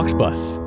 Aux 0.00 0.14
Bus. 0.14 0.58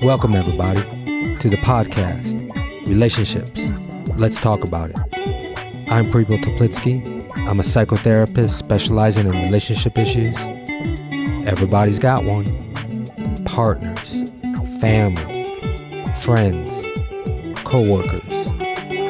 Welcome, 0.00 0.34
everybody, 0.34 0.80
to 1.36 1.50
the 1.50 1.58
podcast, 1.58 2.40
Relationships. 2.88 3.60
Let's 4.16 4.40
talk 4.40 4.64
about 4.64 4.88
it. 4.88 5.90
I'm 5.90 6.10
Preble 6.10 6.38
Toplitsky. 6.38 7.28
I'm 7.46 7.60
a 7.60 7.62
psychotherapist 7.62 8.52
specializing 8.52 9.26
in 9.26 9.32
relationship 9.32 9.98
issues. 9.98 10.34
Everybody's 11.46 11.98
got 11.98 12.24
one 12.24 12.46
partners, 13.44 14.32
family, 14.80 15.31
friends, 16.22 16.70
co 17.64 17.82
workers, 17.82 18.22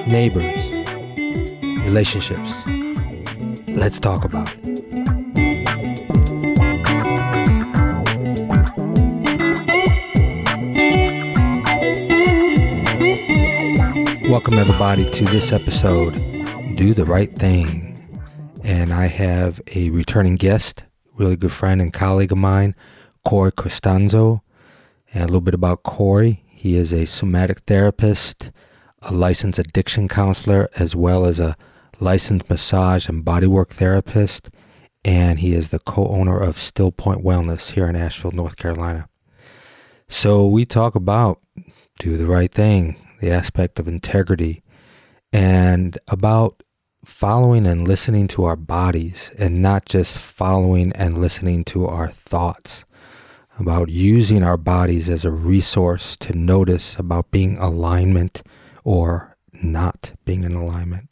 neighbors, 0.07 0.59
relationships. 1.85 2.67
Let's 3.69 4.01
talk 4.01 4.25
about 4.25 4.51
it. 4.55 4.63
Welcome, 14.31 14.55
everybody, 14.55 15.05
to 15.11 15.25
this 15.27 15.53
episode, 15.53 16.15
Do 16.77 16.95
the 16.95 17.05
Right 17.05 17.39
Thing. 17.39 17.91
And 18.65 18.91
I 18.91 19.05
have 19.05 19.61
a 19.75 19.91
returning 19.91 20.37
guest, 20.37 20.85
really 21.17 21.37
good 21.37 21.53
friend 21.53 21.83
and 21.83 21.93
colleague 21.93 22.33
of 22.33 22.39
mine, 22.39 22.75
Corey 23.23 23.53
Costanzo. 23.53 24.43
And 25.13 25.25
a 25.25 25.27
little 25.27 25.43
bit 25.43 25.53
about 25.53 25.83
Corey. 25.83 26.42
He 26.63 26.77
is 26.77 26.93
a 26.93 27.07
somatic 27.07 27.59
therapist, 27.67 28.53
a 29.01 29.13
licensed 29.13 29.59
addiction 29.59 30.07
counselor, 30.07 30.69
as 30.79 30.95
well 30.95 31.27
as 31.27 31.41
a 31.41 31.57
licensed 31.99 32.49
massage 32.49 33.09
and 33.09 33.25
bodywork 33.25 33.71
therapist. 33.71 34.49
And 35.05 35.41
he 35.41 35.55
is 35.55 35.71
the 35.71 35.81
co 35.81 36.07
owner 36.07 36.39
of 36.39 36.57
Still 36.57 36.93
Point 36.93 37.25
Wellness 37.25 37.73
here 37.73 37.89
in 37.89 37.97
Asheville, 37.97 38.31
North 38.31 38.55
Carolina. 38.55 39.09
So 40.07 40.47
we 40.47 40.65
talk 40.65 40.95
about 40.95 41.41
do 41.99 42.17
the 42.17 42.29
right 42.29 42.53
thing, 42.53 42.95
the 43.19 43.33
aspect 43.33 43.81
of 43.81 43.89
integrity, 43.89 44.63
and 45.33 45.99
about 46.07 46.63
following 47.05 47.67
and 47.67 47.89
listening 47.89 48.29
to 48.29 48.45
our 48.45 48.55
bodies 48.55 49.33
and 49.37 49.63
not 49.63 49.85
just 49.85 50.17
following 50.17 50.93
and 50.93 51.19
listening 51.19 51.65
to 51.65 51.89
our 51.89 52.07
thoughts. 52.07 52.85
About 53.59 53.91
using 53.91 54.43
our 54.43 54.57
bodies 54.57 55.09
as 55.09 55.25
a 55.25 55.31
resource 55.31 56.17
to 56.19 56.37
notice 56.37 56.99
about 56.99 57.31
being 57.31 57.59
alignment 57.59 58.43
or 58.83 59.37
not 59.63 60.13
being 60.25 60.43
in 60.43 60.55
alignment. 60.55 61.11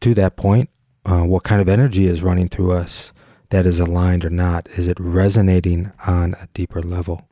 To 0.00 0.14
that 0.14 0.36
point, 0.36 0.70
uh, 1.04 1.22
what 1.22 1.44
kind 1.44 1.60
of 1.60 1.68
energy 1.68 2.06
is 2.06 2.22
running 2.22 2.48
through 2.48 2.72
us 2.72 3.12
that 3.50 3.66
is 3.66 3.80
aligned 3.80 4.24
or 4.24 4.30
not? 4.30 4.68
Is 4.70 4.88
it 4.88 4.98
resonating 4.98 5.92
on 6.06 6.34
a 6.34 6.48
deeper 6.54 6.80
level? 6.82 7.28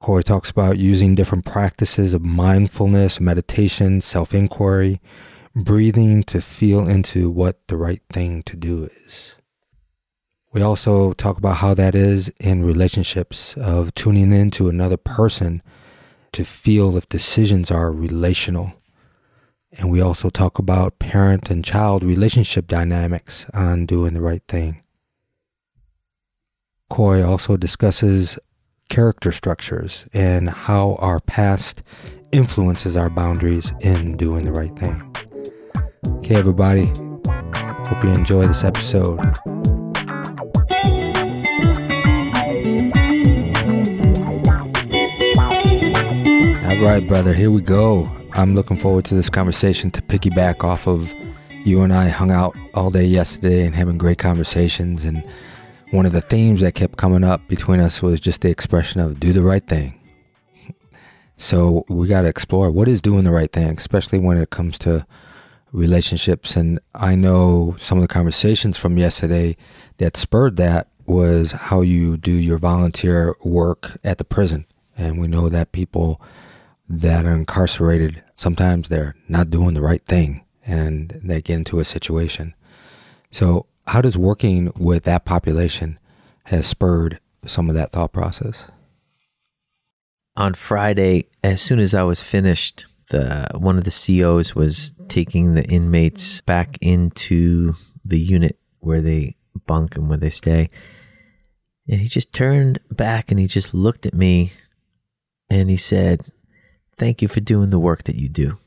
Corey 0.00 0.24
talks 0.24 0.50
about 0.50 0.78
using 0.78 1.14
different 1.14 1.44
practices 1.44 2.12
of 2.12 2.22
mindfulness, 2.22 3.20
meditation, 3.20 4.00
self 4.00 4.34
inquiry, 4.34 5.00
breathing 5.54 6.24
to 6.24 6.40
feel 6.40 6.88
into 6.88 7.30
what 7.30 7.66
the 7.68 7.76
right 7.76 8.02
thing 8.12 8.42
to 8.44 8.56
do 8.56 8.88
is. 9.06 9.36
We 10.52 10.60
also 10.60 11.14
talk 11.14 11.38
about 11.38 11.56
how 11.56 11.72
that 11.74 11.94
is 11.94 12.28
in 12.38 12.62
relationships, 12.62 13.56
of 13.56 13.94
tuning 13.94 14.32
into 14.32 14.68
another 14.68 14.98
person 14.98 15.62
to 16.32 16.44
feel 16.44 16.96
if 16.96 17.08
decisions 17.08 17.70
are 17.70 17.90
relational. 17.90 18.74
And 19.78 19.90
we 19.90 20.02
also 20.02 20.28
talk 20.28 20.58
about 20.58 20.98
parent 20.98 21.50
and 21.50 21.64
child 21.64 22.02
relationship 22.02 22.66
dynamics 22.66 23.46
on 23.54 23.86
doing 23.86 24.12
the 24.12 24.20
right 24.20 24.42
thing. 24.46 24.82
Corey 26.90 27.22
also 27.22 27.56
discusses 27.56 28.38
character 28.90 29.32
structures 29.32 30.06
and 30.12 30.50
how 30.50 30.96
our 30.96 31.20
past 31.20 31.82
influences 32.30 32.94
our 32.94 33.08
boundaries 33.08 33.72
in 33.80 34.18
doing 34.18 34.44
the 34.44 34.52
right 34.52 34.76
thing. 34.78 35.16
Okay, 36.18 36.34
everybody, 36.34 36.92
hope 37.86 38.04
you 38.04 38.10
enjoy 38.10 38.46
this 38.46 38.64
episode. 38.64 39.18
All 46.72 46.78
right, 46.78 47.06
brother, 47.06 47.34
here 47.34 47.50
we 47.50 47.60
go. 47.60 48.10
I'm 48.32 48.54
looking 48.54 48.78
forward 48.78 49.04
to 49.04 49.14
this 49.14 49.28
conversation 49.28 49.90
to 49.90 50.00
piggyback 50.00 50.64
off 50.64 50.88
of 50.88 51.12
you 51.66 51.82
and 51.82 51.92
I 51.92 52.08
hung 52.08 52.30
out 52.30 52.56
all 52.72 52.90
day 52.90 53.04
yesterday 53.04 53.66
and 53.66 53.74
having 53.74 53.98
great 53.98 54.16
conversations 54.16 55.04
and 55.04 55.22
one 55.90 56.06
of 56.06 56.12
the 56.12 56.22
themes 56.22 56.62
that 56.62 56.74
kept 56.74 56.96
coming 56.96 57.24
up 57.24 57.46
between 57.46 57.78
us 57.78 58.00
was 58.00 58.22
just 58.22 58.40
the 58.40 58.48
expression 58.48 59.02
of 59.02 59.20
do 59.20 59.34
the 59.34 59.42
right 59.42 59.64
thing. 59.64 60.00
So 61.36 61.84
we 61.88 62.08
got 62.08 62.22
to 62.22 62.28
explore 62.28 62.70
what 62.70 62.88
is 62.88 63.02
doing 63.02 63.24
the 63.24 63.32
right 63.32 63.52
thing, 63.52 63.76
especially 63.76 64.18
when 64.18 64.38
it 64.38 64.48
comes 64.48 64.78
to 64.78 65.06
relationships. 65.72 66.56
And 66.56 66.80
I 66.94 67.16
know 67.16 67.76
some 67.78 67.98
of 67.98 68.02
the 68.02 68.08
conversations 68.08 68.78
from 68.78 68.96
yesterday 68.96 69.58
that 69.98 70.16
spurred 70.16 70.56
that 70.56 70.88
was 71.04 71.52
how 71.52 71.82
you 71.82 72.16
do 72.16 72.32
your 72.32 72.56
volunteer 72.56 73.36
work 73.44 73.98
at 74.02 74.16
the 74.16 74.24
prison. 74.24 74.64
And 74.96 75.20
we 75.20 75.28
know 75.28 75.50
that 75.50 75.72
people 75.72 76.20
that 76.88 77.24
are 77.24 77.34
incarcerated, 77.34 78.22
sometimes 78.34 78.88
they're 78.88 79.16
not 79.28 79.50
doing 79.50 79.74
the 79.74 79.82
right 79.82 80.04
thing 80.04 80.44
and 80.66 81.20
they 81.22 81.40
get 81.40 81.54
into 81.54 81.80
a 81.80 81.84
situation. 81.84 82.54
So 83.30 83.66
how 83.86 84.00
does 84.00 84.16
working 84.16 84.72
with 84.76 85.04
that 85.04 85.24
population 85.24 85.98
has 86.44 86.66
spurred 86.66 87.18
some 87.46 87.68
of 87.68 87.74
that 87.74 87.92
thought 87.92 88.12
process? 88.12 88.70
On 90.36 90.54
Friday, 90.54 91.26
as 91.42 91.60
soon 91.60 91.78
as 91.78 91.94
I 91.94 92.02
was 92.02 92.22
finished, 92.22 92.86
the 93.10 93.48
one 93.54 93.76
of 93.76 93.84
the 93.84 93.90
COs 93.90 94.54
was 94.54 94.92
taking 95.08 95.54
the 95.54 95.64
inmates 95.64 96.40
back 96.40 96.78
into 96.80 97.74
the 98.04 98.18
unit 98.18 98.58
where 98.78 99.00
they 99.00 99.36
bunk 99.66 99.96
and 99.96 100.08
where 100.08 100.18
they 100.18 100.30
stay. 100.30 100.68
And 101.88 102.00
he 102.00 102.08
just 102.08 102.32
turned 102.32 102.78
back 102.90 103.30
and 103.30 103.38
he 103.38 103.46
just 103.46 103.74
looked 103.74 104.06
at 104.06 104.14
me 104.14 104.52
and 105.50 105.68
he 105.68 105.76
said, 105.76 106.22
Thank 107.02 107.20
you 107.20 107.26
for 107.26 107.40
doing 107.40 107.70
the 107.70 107.80
work 107.80 108.04
that 108.04 108.14
you 108.14 108.28
do. 108.28 108.58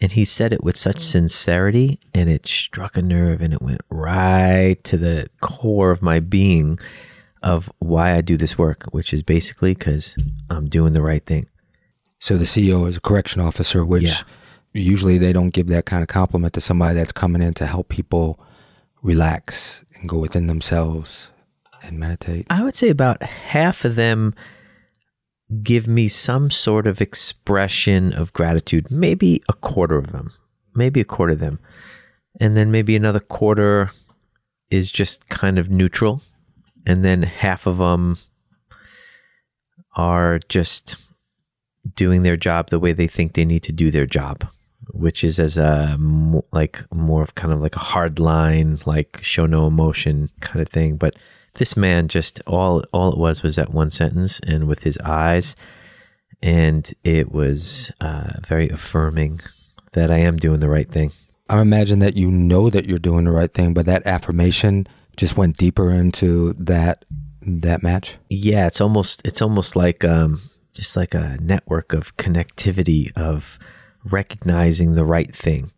And 0.00 0.12
he 0.12 0.24
said 0.24 0.52
it 0.52 0.62
with 0.62 0.76
such 0.76 0.98
mm. 0.98 1.00
sincerity 1.00 1.98
and 2.14 2.30
it 2.30 2.46
struck 2.46 2.96
a 2.96 3.02
nerve 3.02 3.42
and 3.42 3.52
it 3.52 3.60
went 3.60 3.80
right 3.90 4.76
to 4.84 4.96
the 4.96 5.28
core 5.40 5.90
of 5.90 6.00
my 6.00 6.20
being 6.20 6.78
of 7.42 7.72
why 7.80 8.12
I 8.12 8.20
do 8.20 8.36
this 8.36 8.56
work, 8.56 8.84
which 8.92 9.12
is 9.12 9.24
basically 9.24 9.74
because 9.74 10.16
I'm 10.48 10.68
doing 10.68 10.92
the 10.92 11.02
right 11.02 11.26
thing. 11.26 11.48
So 12.20 12.36
the 12.36 12.44
CEO 12.44 12.86
is 12.86 12.96
a 12.96 13.00
correction 13.00 13.40
officer, 13.40 13.84
which 13.84 14.04
yeah. 14.04 14.22
usually 14.72 15.18
they 15.18 15.32
don't 15.32 15.50
give 15.50 15.66
that 15.66 15.86
kind 15.86 16.02
of 16.02 16.08
compliment 16.08 16.54
to 16.54 16.60
somebody 16.60 16.94
that's 16.94 17.10
coming 17.10 17.42
in 17.42 17.52
to 17.54 17.66
help 17.66 17.88
people 17.88 18.38
relax 19.02 19.84
and 19.94 20.08
go 20.08 20.20
within 20.20 20.46
themselves 20.46 21.30
and 21.82 21.98
meditate. 21.98 22.46
I 22.48 22.62
would 22.62 22.76
say 22.76 22.90
about 22.90 23.24
half 23.24 23.84
of 23.84 23.96
them 23.96 24.36
give 25.62 25.88
me 25.88 26.08
some 26.08 26.50
sort 26.50 26.86
of 26.86 27.00
expression 27.00 28.12
of 28.12 28.32
gratitude, 28.32 28.90
maybe 28.90 29.42
a 29.48 29.52
quarter 29.52 29.96
of 29.96 30.12
them, 30.12 30.32
maybe 30.74 31.00
a 31.00 31.04
quarter 31.04 31.32
of 31.32 31.40
them. 31.40 31.58
And 32.40 32.56
then 32.56 32.70
maybe 32.70 32.94
another 32.94 33.20
quarter 33.20 33.90
is 34.70 34.90
just 34.90 35.28
kind 35.28 35.58
of 35.58 35.68
neutral. 35.68 36.22
And 36.86 37.04
then 37.04 37.24
half 37.24 37.66
of 37.66 37.78
them 37.78 38.18
are 39.96 40.38
just 40.48 41.02
doing 41.96 42.22
their 42.22 42.36
job 42.36 42.68
the 42.68 42.78
way 42.78 42.92
they 42.92 43.08
think 43.08 43.32
they 43.32 43.44
need 43.44 43.62
to 43.64 43.72
do 43.72 43.90
their 43.90 44.06
job, 44.06 44.46
which 44.92 45.24
is 45.24 45.40
as 45.40 45.56
a 45.56 45.98
like 46.52 46.80
more 46.94 47.22
of 47.22 47.34
kind 47.34 47.52
of 47.52 47.60
like 47.60 47.76
a 47.76 47.80
hard 47.80 48.20
line, 48.20 48.78
like 48.86 49.18
show 49.22 49.46
no 49.46 49.66
emotion 49.66 50.30
kind 50.40 50.60
of 50.62 50.68
thing. 50.68 50.96
But 50.96 51.16
this 51.54 51.76
man 51.76 52.08
just 52.08 52.40
all 52.46 52.84
all 52.92 53.12
it 53.12 53.18
was 53.18 53.42
was 53.42 53.56
that 53.56 53.72
one 53.72 53.90
sentence 53.90 54.40
and 54.40 54.66
with 54.66 54.82
his 54.82 54.98
eyes 54.98 55.56
and 56.42 56.92
it 57.04 57.30
was 57.30 57.92
uh, 58.00 58.32
very 58.46 58.68
affirming 58.68 59.40
that 59.92 60.10
I 60.10 60.18
am 60.18 60.36
doing 60.36 60.60
the 60.60 60.68
right 60.68 60.88
thing. 60.88 61.12
I 61.48 61.60
imagine 61.60 61.98
that 61.98 62.16
you 62.16 62.30
know 62.30 62.70
that 62.70 62.86
you're 62.86 62.98
doing 62.98 63.24
the 63.24 63.32
right 63.32 63.52
thing, 63.52 63.74
but 63.74 63.86
that 63.86 64.06
affirmation 64.06 64.86
just 65.16 65.36
went 65.36 65.56
deeper 65.56 65.90
into 65.90 66.54
that 66.54 67.04
that 67.42 67.82
match. 67.82 68.16
Yeah, 68.28 68.66
it's 68.66 68.80
almost 68.80 69.26
it's 69.26 69.42
almost 69.42 69.74
like 69.74 70.04
um, 70.04 70.40
just 70.72 70.96
like 70.96 71.14
a 71.14 71.36
network 71.40 71.92
of 71.92 72.16
connectivity 72.16 73.10
of 73.16 73.58
recognizing 74.04 74.94
the 74.94 75.04
right 75.04 75.34
thing. 75.34 75.72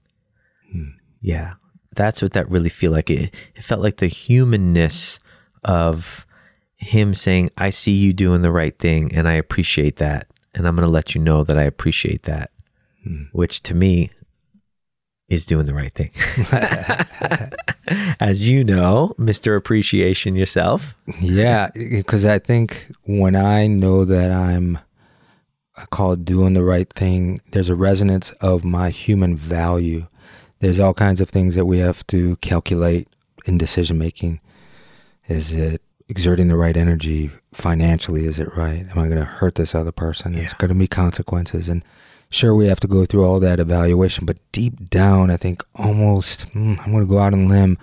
Hmm. 0.70 0.90
Yeah, 1.20 1.54
that's 1.94 2.20
what 2.20 2.34
that 2.34 2.50
really 2.50 2.68
feel 2.68 2.92
like. 2.92 3.08
It, 3.08 3.34
it 3.54 3.64
felt 3.64 3.80
like 3.80 3.96
the 3.96 4.08
humanness 4.08 5.18
of 5.64 6.26
him 6.76 7.14
saying, 7.14 7.50
I 7.56 7.70
see 7.70 7.92
you 7.92 8.12
doing 8.12 8.42
the 8.42 8.50
right 8.52 8.76
thing 8.78 9.14
and 9.14 9.28
I 9.28 9.34
appreciate 9.34 9.96
that. 9.96 10.26
And 10.54 10.66
I'm 10.66 10.74
going 10.76 10.86
to 10.86 10.92
let 10.92 11.14
you 11.14 11.20
know 11.20 11.44
that 11.44 11.56
I 11.56 11.62
appreciate 11.62 12.24
that, 12.24 12.50
Hmm. 13.04 13.24
which 13.32 13.62
to 13.64 13.74
me 13.74 14.10
is 15.28 15.46
doing 15.46 15.66
the 15.66 15.74
right 15.74 15.92
thing. 15.92 16.10
As 18.20 18.48
you 18.48 18.62
know, 18.64 19.14
Mr. 19.18 19.56
Appreciation 19.56 20.36
yourself. 20.36 20.96
Yeah, 21.20 21.70
because 21.74 22.24
I 22.24 22.38
think 22.38 22.86
when 23.04 23.34
I 23.34 23.66
know 23.66 24.04
that 24.04 24.30
I'm 24.30 24.78
I 25.76 25.86
call 25.90 26.12
it 26.12 26.24
doing 26.26 26.52
the 26.52 26.62
right 26.62 26.92
thing, 26.92 27.40
there's 27.52 27.70
a 27.70 27.74
resonance 27.74 28.30
of 28.42 28.62
my 28.62 28.90
human 28.90 29.36
value. 29.36 30.06
There's 30.60 30.78
all 30.78 30.92
kinds 30.94 31.20
of 31.20 31.30
things 31.30 31.54
that 31.54 31.64
we 31.64 31.78
have 31.78 32.06
to 32.08 32.36
calculate 32.36 33.08
in 33.46 33.56
decision 33.58 33.96
making. 33.98 34.40
Is 35.32 35.52
it 35.54 35.80
exerting 36.08 36.48
the 36.48 36.56
right 36.56 36.76
energy 36.76 37.30
financially? 37.52 38.26
Is 38.26 38.38
it 38.38 38.54
right? 38.54 38.86
Am 38.90 38.98
I 38.98 39.06
going 39.06 39.16
to 39.18 39.24
hurt 39.24 39.54
this 39.54 39.74
other 39.74 39.92
person? 39.92 40.34
It's 40.34 40.52
going 40.52 40.68
to 40.68 40.74
be 40.74 40.86
consequences. 40.86 41.70
And 41.70 41.82
sure, 42.28 42.54
we 42.54 42.66
have 42.66 42.80
to 42.80 42.86
go 42.86 43.06
through 43.06 43.24
all 43.24 43.40
that 43.40 43.58
evaluation, 43.58 44.26
but 44.26 44.36
deep 44.52 44.90
down, 44.90 45.30
I 45.30 45.38
think 45.38 45.64
almost, 45.74 46.48
mm, 46.50 46.78
I'm 46.80 46.92
going 46.92 47.06
to 47.06 47.10
go 47.10 47.18
out 47.18 47.32
on 47.32 47.44
a 47.44 47.48
limb. 47.48 47.78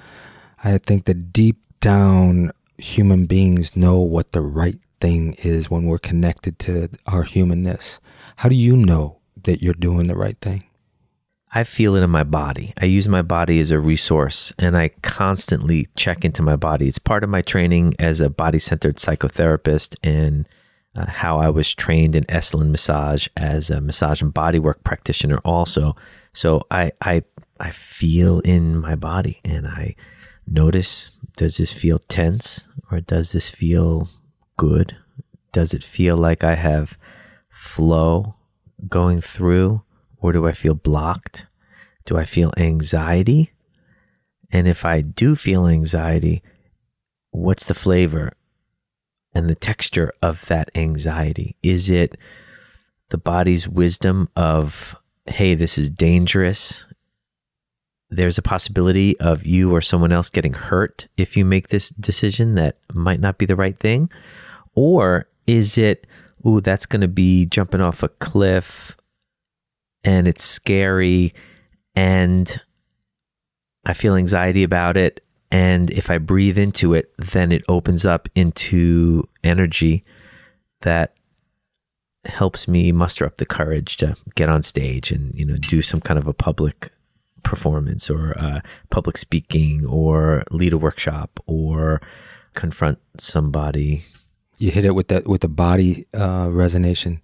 I 0.64 0.78
think 0.78 1.06
that 1.06 1.34
deep 1.34 1.58
down, 1.82 2.52
human 2.78 3.26
beings 3.26 3.76
know 3.76 4.00
what 4.00 4.32
the 4.32 4.42
right 4.42 4.78
thing 5.02 5.36
is 5.40 5.72
when 5.72 5.86
we're 5.86 5.98
connected 5.98 6.60
to 6.60 6.90
our 7.08 7.24
humanness. 7.24 8.00
How 8.38 8.50
do 8.50 8.56
you 8.56 8.76
know 8.76 9.18
that 9.44 9.64
you're 9.64 9.74
doing 9.74 10.06
the 10.06 10.16
right 10.16 10.38
thing? 10.40 10.66
I 11.52 11.64
feel 11.64 11.96
it 11.96 12.04
in 12.04 12.10
my 12.12 12.24
body. 12.24 12.74
I 12.78 12.86
use 12.86 13.08
my 13.08 13.24
body 13.24 13.60
as 13.60 13.72
a 13.72 13.80
resource 13.80 14.54
and 14.60 14.78
I 14.78 14.90
constantly 15.02 15.88
check 15.96 16.24
into 16.24 16.44
my 16.44 16.56
body. 16.56 16.88
It's 16.88 17.00
part 17.00 17.24
of 17.24 17.30
my 17.30 17.42
training 17.42 17.96
as 17.98 18.22
a 18.22 18.30
body 18.30 18.60
centered 18.60 18.98
psychotherapist 18.98 19.96
and 20.04 20.48
uh, 20.96 21.08
how 21.08 21.40
I 21.40 21.50
was 21.50 21.74
trained 21.74 22.16
in 22.16 22.24
Esalen 22.26 22.70
massage 22.70 23.28
as 23.36 23.72
a 23.72 23.82
massage 23.82 24.22
and 24.22 24.34
bodywork 24.34 24.84
practitioner 24.84 25.40
also. 25.40 25.96
So 26.34 26.68
I, 26.70 26.92
I, 27.02 27.24
I 27.60 27.72
feel 27.72 28.42
in 28.42 28.78
my 28.78 28.96
body 28.96 29.40
and 29.44 29.68
I 29.68 29.96
notice 30.46 31.12
does 31.36 31.58
this 31.58 31.74
feel 31.74 31.98
tense 31.98 32.68
or 32.92 33.00
does 33.00 33.32
this 33.32 33.50
feel 33.50 34.10
good? 34.56 34.96
Does 35.52 35.74
it 35.74 35.84
feel 35.84 36.16
like 36.16 36.44
I 36.44 36.56
have 36.56 36.98
flow 37.50 38.36
going 38.88 39.22
through? 39.22 39.82
Or 40.20 40.34
do 40.34 40.48
I 40.48 40.52
feel 40.52 40.76
blocked? 40.76 41.48
Do 42.06 42.18
I 42.18 42.24
feel 42.24 42.52
anxiety? 42.58 43.52
And 44.52 44.68
if 44.68 44.86
I 44.86 45.02
do 45.02 45.36
feel 45.36 45.68
anxiety, 45.68 46.42
what's 47.32 47.66
the 47.66 47.74
flavor 47.74 48.34
and 49.34 49.48
the 49.48 49.56
texture 49.56 50.12
of 50.22 50.46
that 50.48 50.72
anxiety? 50.76 51.56
Is 51.62 51.90
it 51.90 52.18
the 53.10 53.18
body's 53.18 53.68
wisdom 53.68 54.30
of, 54.36 54.96
hey, 55.28 55.56
this 55.56 55.78
is 55.78 55.90
dangerous? 55.90 56.86
There's 58.10 58.40
a 58.40 58.44
possibility 58.44 59.20
of 59.20 59.46
you 59.46 59.72
or 59.72 59.82
someone 59.82 60.12
else 60.12 60.30
getting 60.30 60.54
hurt 60.54 61.08
if 61.16 61.38
you 61.38 61.46
make 61.46 61.68
this 61.68 61.90
decision 61.90 62.56
that 62.56 62.78
might 62.92 63.20
not 63.20 63.38
be 63.38 63.46
the 63.46 63.56
right 63.56 63.78
thing? 63.78 64.10
Or 64.74 65.28
is 65.46 65.78
it, 65.78 66.08
ooh, 66.46 66.60
that's 66.60 66.88
going 66.88 67.02
to 67.02 67.08
be 67.08 67.46
jumping 67.46 67.82
off 67.82 68.02
a 68.02 68.10
cliff 68.10 68.98
and 70.04 70.28
it's 70.28 70.44
scary 70.44 71.34
and 71.96 72.60
I 73.86 73.94
feel 73.94 74.16
anxiety 74.16 74.64
about 74.64 74.98
it. 74.98 75.24
And 75.52 75.90
if 75.90 76.12
I 76.12 76.20
breathe 76.20 76.58
into 76.58 76.94
it, 76.94 77.12
then 77.18 77.52
it 77.52 77.64
opens 77.68 78.06
up 78.06 78.30
into 78.36 79.28
energy 79.44 80.04
that 80.82 81.16
helps 82.26 82.68
me 82.68 82.92
muster 82.92 83.26
up 83.26 83.38
the 83.38 83.46
courage 83.46 83.98
to 83.98 84.16
get 84.36 84.50
on 84.50 84.62
stage 84.62 85.12
and, 85.12 85.34
you 85.34 85.46
know, 85.46 85.56
do 85.56 85.82
some 85.82 86.02
kind 86.02 86.20
of 86.20 86.28
a 86.28 86.34
public 86.34 86.92
performance 87.44 88.10
or 88.10 88.38
uh, 88.38 88.62
public 88.90 89.18
speaking 89.18 89.86
or 89.86 90.44
lead 90.52 90.74
a 90.74 90.78
workshop 90.78 91.40
or 91.48 92.02
confront 92.54 93.00
somebody. 93.18 94.04
You 94.58 94.72
hit 94.72 94.86
it 94.86 94.92
with 94.92 95.08
that 95.08 95.26
with 95.26 95.42
the 95.42 95.48
body 95.48 96.06
uh, 96.14 96.48
resonation, 96.48 97.22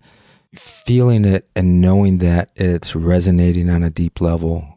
feeling 0.58 1.26
it 1.26 1.48
and 1.56 1.82
knowing 1.82 2.20
that 2.20 2.50
it's 2.56 2.96
resonating 2.96 3.70
on 3.70 3.84
a 3.84 3.90
deep 3.90 4.22
level. 4.22 4.68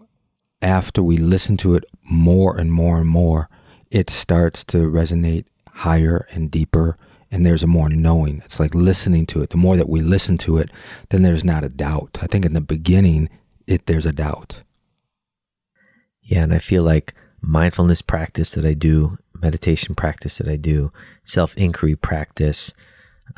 After 0.61 1.03
we 1.03 1.17
listen 1.17 1.57
to 1.59 1.75
it 1.75 1.85
more 2.03 2.59
and 2.59 2.73
more 2.73 2.99
and 2.99 3.09
more, 3.09 3.49
it 3.91 4.11
starts 4.11 4.65
to 4.65 4.79
resonate 4.79 5.45
higher 5.69 6.27
and 6.33 6.51
deeper 6.51 6.97
and 7.31 7.45
there's 7.45 7.63
a 7.63 7.67
more 7.67 7.89
knowing. 7.89 8.43
It's 8.45 8.59
like 8.59 8.75
listening 8.75 9.27
to 9.27 9.43
it. 9.43 9.51
The 9.51 9.57
more 9.57 9.77
that 9.77 9.89
we 9.89 10.01
listen 10.01 10.39
to 10.39 10.59
it, 10.59 10.71
then 11.11 11.23
there's 11.23 11.45
not 11.45 11.65
a 11.65 11.69
doubt. 11.69 12.19
I 12.23 12.27
think 12.27 12.45
in 12.45 12.55
the 12.55 12.61
beginning, 12.61 13.29
it 13.67 13.87
there's 13.87 14.07
a 14.07 14.13
doubt. 14.13 14.63
Yeah, 16.23 16.43
and 16.43 16.55
I 16.55 16.59
feel 16.59 16.83
like 16.83 17.15
mindfulness 17.41 18.03
practice 18.03 18.51
that 18.53 18.65
I 18.65 18.75
do, 18.75 19.19
meditation 19.41 19.95
practice 19.95 20.39
that 20.39 20.49
I 20.49 20.57
do, 20.57 20.91
self 21.25 21.57
inquiry 21.57 21.97
practice, 21.97 22.73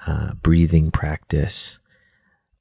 uh, 0.07 0.35
breathing 0.35 0.91
practice, 0.91 1.80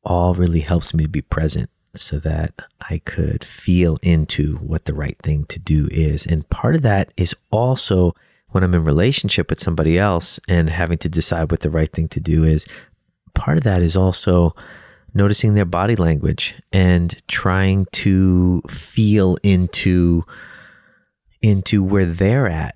all 0.04 0.34
really 0.34 0.62
helps 0.62 0.94
me 0.94 1.04
to 1.04 1.10
be 1.10 1.22
present 1.22 1.70
so 1.96 2.20
that 2.20 2.54
I 2.90 3.00
could 3.00 3.44
feel 3.44 3.98
into 4.02 4.58
what 4.58 4.86
the 4.86 4.94
right 4.94 5.18
thing 5.22 5.46
to 5.46 5.60
do 5.60 5.88
is. 5.92 6.26
And 6.26 6.48
part 6.50 6.76
of 6.76 6.82
that 6.84 7.12
is 7.18 7.36
also 7.52 8.14
when 8.50 8.64
I'm 8.64 8.76
in 8.76 8.84
relationship 8.84 9.50
with 9.50 9.60
somebody 9.60 9.98
else 9.98 10.40
and 10.48 10.70
having 10.70 10.98
to 11.00 11.10
decide 11.10 11.52
what 11.52 11.62
the 11.62 11.70
right 11.70 11.92
thing 11.92 12.08
to 12.10 12.20
do 12.20 12.44
is. 12.44 12.66
Part 13.34 13.58
of 13.58 13.64
that 13.64 13.82
is 13.82 13.96
also 13.96 14.56
noticing 15.14 15.54
their 15.54 15.66
body 15.66 15.96
language 15.96 16.56
and 16.72 17.16
trying 17.28 17.86
to 17.92 18.62
feel 18.70 19.38
into 19.44 20.24
into 21.42 21.84
where 21.84 22.06
they're 22.06 22.48
at 22.48 22.76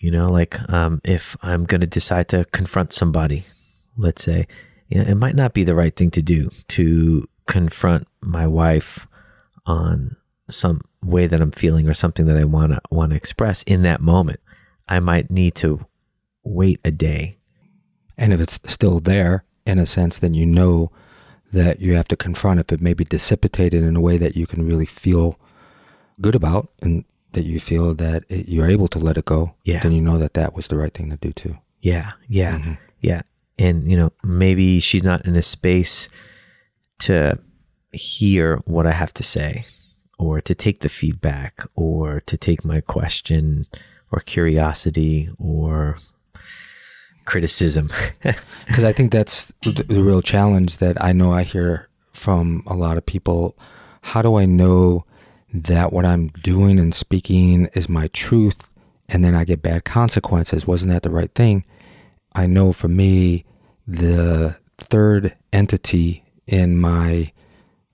you 0.00 0.10
know 0.10 0.28
like 0.28 0.58
um, 0.68 1.00
if 1.04 1.36
i'm 1.42 1.64
going 1.64 1.80
to 1.80 1.86
decide 1.86 2.28
to 2.28 2.44
confront 2.46 2.92
somebody 2.92 3.44
let's 3.96 4.22
say 4.22 4.46
you 4.88 4.98
know, 5.02 5.10
it 5.10 5.14
might 5.16 5.34
not 5.34 5.52
be 5.54 5.64
the 5.64 5.74
right 5.74 5.94
thing 5.94 6.10
to 6.12 6.22
do 6.22 6.50
to 6.68 7.28
confront 7.46 8.06
my 8.20 8.46
wife 8.46 9.06
on 9.66 10.16
some 10.48 10.80
way 11.02 11.26
that 11.26 11.40
i'm 11.40 11.50
feeling 11.50 11.88
or 11.88 11.94
something 11.94 12.26
that 12.26 12.36
i 12.36 12.44
want 12.44 12.72
to 12.72 12.80
want 12.90 13.10
to 13.10 13.16
express 13.16 13.62
in 13.64 13.82
that 13.82 14.00
moment 14.00 14.40
i 14.88 14.98
might 15.00 15.30
need 15.30 15.54
to 15.54 15.80
wait 16.44 16.80
a 16.84 16.90
day 16.90 17.36
And 18.18 18.32
if 18.32 18.40
it's 18.40 18.60
still 18.66 19.00
there, 19.00 19.42
in 19.66 19.78
a 19.78 19.86
sense, 19.86 20.20
then 20.20 20.34
you 20.34 20.46
know 20.46 20.92
that 21.52 21.80
you 21.80 21.96
have 21.96 22.06
to 22.08 22.16
confront 22.16 22.60
it, 22.60 22.66
but 22.68 22.80
maybe 22.80 23.04
dissipate 23.04 23.56
it 23.74 23.82
in 23.82 23.96
a 23.96 24.00
way 24.00 24.18
that 24.18 24.36
you 24.36 24.46
can 24.46 24.64
really 24.66 24.86
feel 24.86 25.36
good 26.20 26.34
about 26.36 26.68
and 26.82 27.04
that 27.32 27.44
you 27.44 27.58
feel 27.58 27.94
that 27.94 28.22
it, 28.28 28.48
you're 28.48 28.70
able 28.70 28.86
to 28.88 28.98
let 29.00 29.16
it 29.16 29.24
go. 29.24 29.54
Yeah. 29.64 29.80
Then 29.82 29.90
you 29.92 30.00
know 30.02 30.18
that 30.18 30.34
that 30.34 30.54
was 30.54 30.68
the 30.68 30.76
right 30.76 30.94
thing 30.94 31.10
to 31.10 31.16
do 31.16 31.32
too. 31.32 31.56
Yeah, 31.80 32.12
yeah, 32.28 32.58
Mhm. 32.58 32.78
yeah. 33.00 33.22
And, 33.58 33.88
you 33.90 33.96
know, 33.96 34.10
maybe 34.22 34.80
she's 34.80 35.04
not 35.04 35.24
in 35.24 35.36
a 35.36 35.42
space 35.42 36.08
to 37.00 37.38
hear 37.92 38.56
what 38.64 38.86
I 38.86 38.92
have 38.92 39.14
to 39.14 39.22
say 39.22 39.64
or 40.18 40.40
to 40.40 40.54
take 40.54 40.80
the 40.80 40.88
feedback 40.88 41.64
or 41.76 42.20
to 42.20 42.36
take 42.36 42.64
my 42.64 42.80
question 42.80 43.66
or 44.10 44.20
curiosity 44.20 45.28
or 45.38 45.98
criticism. 47.24 47.90
Because 48.66 48.84
I 48.84 48.92
think 48.92 49.12
that's 49.12 49.52
the, 49.60 49.84
real 49.88 50.22
challenge 50.22 50.78
that 50.78 50.96
I 51.02 51.12
know 51.12 51.32
I 51.34 51.42
hear 51.42 51.90
from 52.14 52.62
a 52.66 52.74
lot 52.74 52.96
of 52.96 53.04
people. 53.04 53.58
How 54.00 54.22
do 54.22 54.36
I 54.36 54.46
know 54.46 55.04
that 55.52 55.92
what 55.92 56.06
I'm 56.06 56.28
doing 56.28 56.78
and 56.78 56.94
speaking 56.94 57.66
is 57.74 57.90
my 57.90 58.08
truth 58.08 58.70
and 59.06 59.22
then 59.22 59.34
I 59.34 59.44
get 59.44 59.60
bad 59.60 59.84
consequences? 59.84 60.66
Wasn't 60.66 60.90
that 60.90 61.02
the 61.02 61.10
right 61.10 61.30
thing? 61.34 61.66
I 62.34 62.46
know 62.46 62.72
for 62.72 62.88
me, 62.88 63.44
the 63.86 64.58
third 64.78 65.36
entity 65.52 66.24
in 66.46 66.76
my 66.76 67.32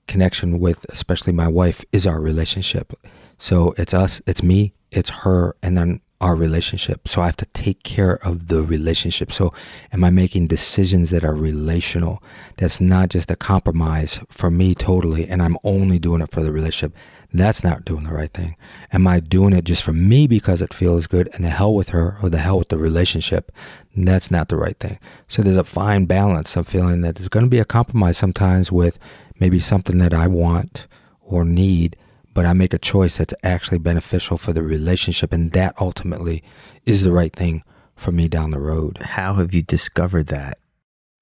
connection 0.07 0.59
with, 0.59 0.87
especially 0.89 1.33
my 1.33 1.49
wife, 1.49 1.85
is 1.93 2.07
our 2.07 2.21
relationship. 2.21 2.93
So 3.39 3.75
it's 3.77 3.95
us, 3.95 4.21
it's 4.27 4.43
me, 4.43 4.75
it's 4.91 5.11
her, 5.11 5.57
and 5.63 5.77
then 5.77 6.01
our 6.21 6.35
relationship. 6.35 7.09
So 7.09 7.23
I 7.23 7.27
have 7.27 7.37
to 7.37 7.47
take 7.47 7.83
care 7.83 8.19
of 8.27 8.49
the 8.49 8.63
relationship. 8.63 9.33
So 9.33 9.55
am 9.93 10.05
I 10.05 10.11
making 10.11 10.49
decisions 10.49 11.11
that 11.11 11.25
are 11.25 11.35
relational? 11.35 12.23
That's 12.59 12.81
not 12.81 13.09
just 13.09 13.31
a 13.31 13.37
compromise 13.37 14.21
for 14.29 14.51
me 14.51 14.75
totally, 14.75 15.27
and 15.27 15.43
I'm 15.43 15.57
only 15.65 15.99
doing 15.99 16.21
it 16.21 16.31
for 16.31 16.43
the 16.43 16.53
relationship. 16.53 16.95
That's 17.33 17.63
not 17.63 17.85
doing 17.85 18.05
the 18.05 18.13
right 18.13 18.33
thing. 18.33 18.57
Am 18.93 19.07
I 19.07 19.21
doing 19.21 19.53
it 19.53 19.65
just 19.65 19.83
for 19.83 19.93
me 19.93 20.27
because 20.27 20.61
it 20.61 20.75
feels 20.75 21.07
good 21.07 21.29
and 21.35 21.45
the 21.45 21.51
hell 21.51 21.75
with 21.75 21.91
her 21.91 22.17
or 22.23 22.29
the 22.29 22.39
hell 22.39 22.59
with 22.59 22.69
the 22.69 22.79
relationship? 22.79 23.53
That's 23.97 24.31
not 24.31 24.49
the 24.49 24.57
right 24.57 24.79
thing. 24.79 24.99
So 25.29 25.43
there's 25.43 25.57
a 25.57 25.65
fine 25.65 26.07
balance 26.07 26.57
of 26.57 26.67
feeling 26.67 27.03
that 27.03 27.17
there's 27.17 27.29
going 27.29 27.47
to 27.47 27.51
be 27.51 27.61
a 27.61 27.65
compromise 27.65 28.19
sometimes 28.19 28.73
with 28.73 28.99
maybe 29.39 29.61
something 29.61 29.99
that 29.99 30.13
I 30.13 30.27
want 30.27 30.87
or 31.21 31.45
need, 31.45 31.97
but 32.35 32.47
I 32.47 32.53
make 32.53 32.75
a 32.75 32.79
choice 32.79 33.19
that's 33.19 33.35
actually 33.45 33.79
beneficial 33.79 34.37
for 34.37 34.53
the 34.53 34.63
relationship, 34.63 35.33
and 35.33 35.53
that 35.53 35.75
ultimately 35.81 36.43
is 36.85 37.05
the 37.05 37.13
right 37.13 37.35
thing 37.35 37.63
for 37.95 38.13
me 38.13 38.29
down 38.29 38.51
the 38.51 38.61
road. 38.61 38.99
How 38.99 39.35
have 39.35 39.55
you 39.55 39.63
discovered 39.63 40.27
that? 40.29 40.59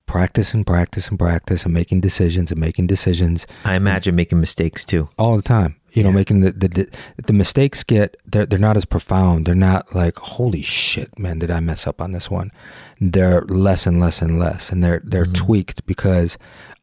Practice 0.08 0.54
and 0.54 0.66
practice 0.66 1.08
and 1.08 1.18
practice 1.18 1.64
and 1.64 1.72
making 1.72 2.00
decisions 2.00 2.50
and 2.50 2.60
making 2.60 2.86
decisions 2.88 3.46
I 3.64 3.76
imagine 3.76 4.16
making 4.16 4.40
mistakes 4.40 4.84
too. 4.84 5.08
all 5.18 5.36
the 5.36 5.42
time. 5.42 5.76
You 5.92 6.02
know, 6.02 6.12
making 6.12 6.40
the, 6.40 6.52
the 6.52 6.68
the 6.68 6.88
the 7.16 7.32
mistakes 7.32 7.82
get 7.82 8.16
they're 8.26 8.46
they're 8.46 8.58
not 8.58 8.76
as 8.76 8.84
profound. 8.84 9.46
They're 9.46 9.54
not 9.54 9.94
like 9.94 10.18
holy 10.18 10.62
shit, 10.62 11.18
man, 11.18 11.38
did 11.38 11.50
I 11.50 11.60
mess 11.60 11.86
up 11.86 12.00
on 12.00 12.12
this 12.12 12.30
one? 12.30 12.52
They're 13.00 13.42
less 13.42 13.86
and 13.86 13.98
less 13.98 14.20
and 14.20 14.38
less, 14.38 14.70
and 14.70 14.82
they're 14.82 15.02
they're 15.04 15.24
mm-hmm. 15.24 15.46
tweaked 15.46 15.86
because 15.86 16.38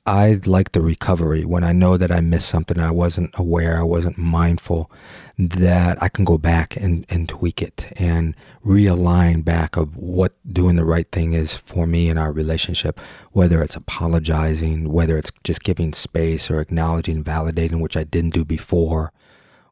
I 0.06 0.40
like 0.46 0.74
the 0.74 0.82
recovery 0.82 1.46
when 1.46 1.64
I 1.64 1.72
know 1.72 1.98
that 1.98 2.12
I 2.12 2.22
missed 2.22 2.50
something, 2.50 2.80
I 2.80 2.92
wasn't 2.92 3.32
aware, 3.36 3.80
I 3.80 3.84
wasn't 3.84 4.18
mindful, 4.18 4.92
that 5.38 6.02
I 6.02 6.08
can 6.08 6.24
go 6.24 6.38
back 6.38 6.78
and, 6.78 7.06
and 7.10 7.28
tweak 7.28 7.62
it 7.62 7.92
and 7.98 8.36
realign 8.66 9.44
back 9.44 9.76
of 9.76 9.98
what 9.98 10.34
doing 10.52 10.78
the 10.78 10.86
right 10.86 11.10
thing 11.12 11.34
is 11.34 11.54
for 11.54 11.86
me 11.86 12.10
in 12.10 12.18
our 12.18 12.32
relationship, 12.32 13.00
whether 13.32 13.62
it's 13.62 13.76
apologizing, 13.76 14.92
whether 14.92 15.18
it's 15.18 15.32
just 15.44 15.64
giving 15.64 15.94
space 15.94 16.50
or 16.50 16.62
acknowledging, 16.62 17.24
validating, 17.24 17.82
which 17.82 17.98
I 17.98 18.06
didn't 18.06 18.34
do 18.34 18.46
before, 18.46 19.12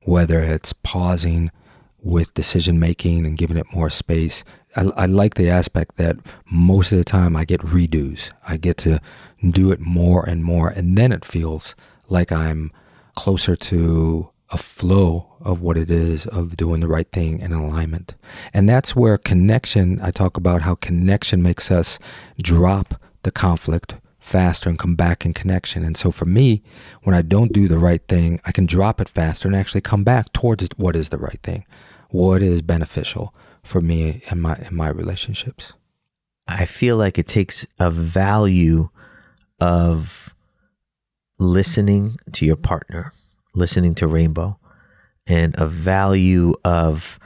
whether 0.01 0.41
it's 0.41 0.74
pausing 0.74 1.50
with 2.01 2.34
decision 2.34 2.77
making 2.77 3.25
and 3.25 3.38
giving 3.38 3.55
it 3.55 3.74
more 3.74 3.89
space. 3.89 4.43
I, 4.75 4.89
I 4.98 5.05
like 5.05 5.36
the 5.36 5.50
aspect 5.50 5.96
that 5.96 6.17
most 6.51 6.91
of 6.91 6.98
the 6.98 7.05
time 7.05 7.38
I 7.38 7.46
get 7.46 7.62
redos. 7.62 8.32
I 8.46 8.58
get 8.58 8.75
to 8.79 9.00
do 9.50 9.72
it 9.72 9.79
more 9.79 10.27
and 10.27 10.43
more, 10.43 10.67
and 10.67 10.98
then 10.98 11.13
it 11.13 11.24
feels 11.24 11.74
like 12.10 12.34
I'm 12.34 12.72
closer 13.15 13.55
to 13.55 14.29
a 14.53 14.57
flow 14.57 15.36
of 15.41 15.62
what 15.62 15.77
it 15.77 15.89
is 15.89 16.27
of 16.27 16.55
doing 16.55 16.79
the 16.79 16.88
right 16.88 17.12
thing 17.12 17.39
in 17.39 17.51
alignment. 17.51 18.13
And 18.53 18.69
that's 18.69 18.95
where 18.95 19.17
connection, 19.17 20.00
I 20.01 20.12
talk 20.12 20.38
about 20.38 20.62
how 20.62 20.75
connection 20.75 21.41
makes 21.41 21.72
us 21.72 21.98
drop 22.41 23.01
the 23.24 23.31
conflict 23.31 23.95
faster 24.19 24.69
and 24.69 24.79
come 24.79 24.95
back 24.95 25.25
in 25.25 25.33
connection. 25.33 25.83
And 25.83 25.98
so 25.98 26.12
for 26.12 26.25
me, 26.25 26.62
when 27.01 27.15
I 27.15 27.24
don't 27.24 27.51
do 27.51 27.67
the 27.67 27.79
right 27.79 28.01
thing, 28.07 28.39
I 28.45 28.51
can 28.51 28.65
drop 28.65 29.01
it 29.01 29.10
faster 29.10 29.48
and 29.48 29.55
actually 29.55 29.81
come 29.81 30.03
back 30.03 30.31
towards 30.33 30.65
what 30.77 30.95
is 30.95 31.10
the 31.10 31.17
right 31.17 31.39
thing, 31.41 31.65
what 32.10 32.41
is 32.41 32.62
beneficial 32.62 33.33
for 33.63 33.81
me 33.81 34.22
and 34.29 34.41
my 34.41 34.55
in 34.69 34.75
my 34.75 34.89
relationships. 34.89 35.74
I 36.48 36.65
feel 36.65 36.95
like 36.95 37.17
it 37.17 37.27
takes 37.27 37.65
a 37.79 37.89
value 37.89 38.89
of 39.60 40.33
listening 41.39 42.17
to 42.33 42.45
your 42.45 42.55
partner, 42.55 43.13
listening 43.53 43.95
to 43.95 44.07
Rainbow, 44.07 44.60
and 45.27 45.55
a 45.57 45.67
value 45.67 46.53
of 46.63 47.19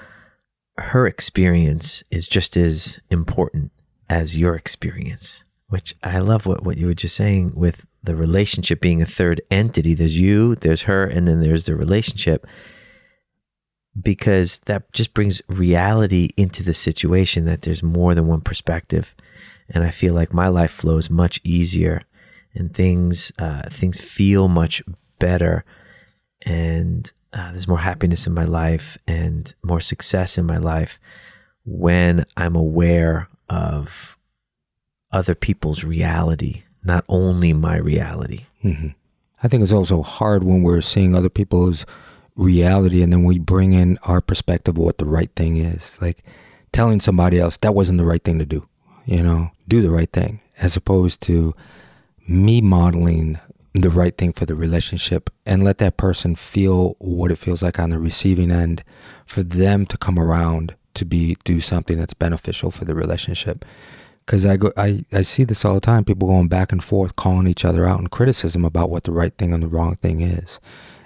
her 0.77 1.07
experience 1.07 2.03
is 2.11 2.27
just 2.27 2.55
as 2.55 2.99
important 3.09 3.71
as 4.09 4.37
your 4.37 4.55
experience, 4.55 5.43
which 5.67 5.95
I 6.03 6.19
love 6.19 6.45
what, 6.45 6.63
what 6.63 6.77
you 6.77 6.87
were 6.87 6.93
just 6.93 7.15
saying 7.15 7.53
with 7.55 7.85
the 8.03 8.15
relationship 8.15 8.79
being 8.79 9.01
a 9.01 9.05
third 9.05 9.41
entity. 9.49 9.93
There's 9.93 10.17
you, 10.17 10.55
there's 10.55 10.83
her, 10.83 11.03
and 11.03 11.27
then 11.27 11.41
there's 11.41 11.65
the 11.65 11.75
relationship 11.75 12.45
because 14.01 14.59
that 14.65 14.91
just 14.93 15.13
brings 15.13 15.41
reality 15.47 16.29
into 16.37 16.63
the 16.63 16.73
situation 16.73 17.45
that 17.45 17.63
there's 17.63 17.81
more 17.81 18.13
than 18.13 18.27
one 18.27 18.41
perspective 18.41 19.15
and 19.69 19.83
i 19.83 19.89
feel 19.89 20.13
like 20.13 20.33
my 20.33 20.47
life 20.47 20.71
flows 20.71 21.09
much 21.09 21.39
easier 21.43 22.03
and 22.53 22.73
things 22.73 23.31
uh, 23.39 23.63
things 23.69 23.99
feel 23.99 24.47
much 24.47 24.83
better 25.19 25.63
and 26.45 27.11
uh, 27.33 27.51
there's 27.51 27.67
more 27.67 27.79
happiness 27.79 28.25
in 28.27 28.33
my 28.33 28.45
life 28.45 28.97
and 29.07 29.53
more 29.63 29.81
success 29.81 30.37
in 30.37 30.45
my 30.45 30.57
life 30.57 30.99
when 31.65 32.25
i'm 32.35 32.55
aware 32.55 33.27
of 33.49 34.17
other 35.11 35.35
people's 35.35 35.83
reality 35.83 36.63
not 36.83 37.03
only 37.07 37.53
my 37.53 37.75
reality 37.77 38.45
hmm 38.61 38.87
I 39.43 39.47
think 39.47 39.63
it's 39.63 39.71
also 39.71 40.01
hard 40.01 40.43
when 40.43 40.63
we're 40.63 40.81
seeing 40.81 41.15
other 41.15 41.29
people's 41.29 41.85
reality 42.35 43.01
and 43.01 43.13
then 43.13 43.23
we 43.23 43.39
bring 43.39 43.73
in 43.73 43.97
our 44.03 44.21
perspective 44.21 44.77
of 44.77 44.83
what 44.83 44.97
the 44.97 45.05
right 45.05 45.29
thing 45.35 45.57
is. 45.57 45.97
Like 46.01 46.23
telling 46.71 46.99
somebody 46.99 47.39
else 47.39 47.57
that 47.57 47.75
wasn't 47.75 47.99
the 47.99 48.05
right 48.05 48.23
thing 48.23 48.39
to 48.39 48.45
do, 48.45 48.67
you 49.05 49.21
know, 49.21 49.51
do 49.67 49.81
the 49.81 49.91
right 49.91 50.11
thing, 50.11 50.41
as 50.59 50.75
opposed 50.75 51.21
to 51.23 51.53
me 52.27 52.61
modeling 52.61 53.39
the 53.81 53.89
right 53.89 54.17
thing 54.17 54.33
for 54.33 54.45
the 54.45 54.55
relationship 54.55 55.29
and 55.45 55.63
let 55.63 55.77
that 55.79 55.97
person 55.97 56.35
feel 56.35 56.95
what 56.99 57.31
it 57.31 57.37
feels 57.37 57.61
like 57.61 57.79
on 57.79 57.89
the 57.89 57.99
receiving 57.99 58.51
end 58.51 58.83
for 59.25 59.43
them 59.43 59.85
to 59.85 59.97
come 59.97 60.17
around 60.17 60.75
to 60.93 61.05
be 61.05 61.37
do 61.43 61.59
something 61.59 61.97
that's 61.97 62.13
beneficial 62.13 62.71
for 62.71 62.85
the 62.85 62.95
relationship 62.95 63.65
because 64.27 64.45
I 64.45 64.57
go, 64.57 64.73
I, 64.75 65.05
I 65.13 65.21
see 65.21 65.45
this 65.45 65.63
all 65.63 65.73
the 65.73 65.79
time. 65.79 66.03
People 66.03 66.27
going 66.27 66.49
back 66.49 66.73
and 66.73 66.83
forth, 66.83 67.15
calling 67.15 67.47
each 67.47 67.63
other 67.63 67.85
out 67.85 68.01
in 68.01 68.07
criticism 68.07 68.65
about 68.65 68.89
what 68.89 69.05
the 69.05 69.13
right 69.13 69.33
thing 69.37 69.53
and 69.53 69.63
the 69.63 69.69
wrong 69.69 69.95
thing 69.95 70.21
is, 70.21 70.59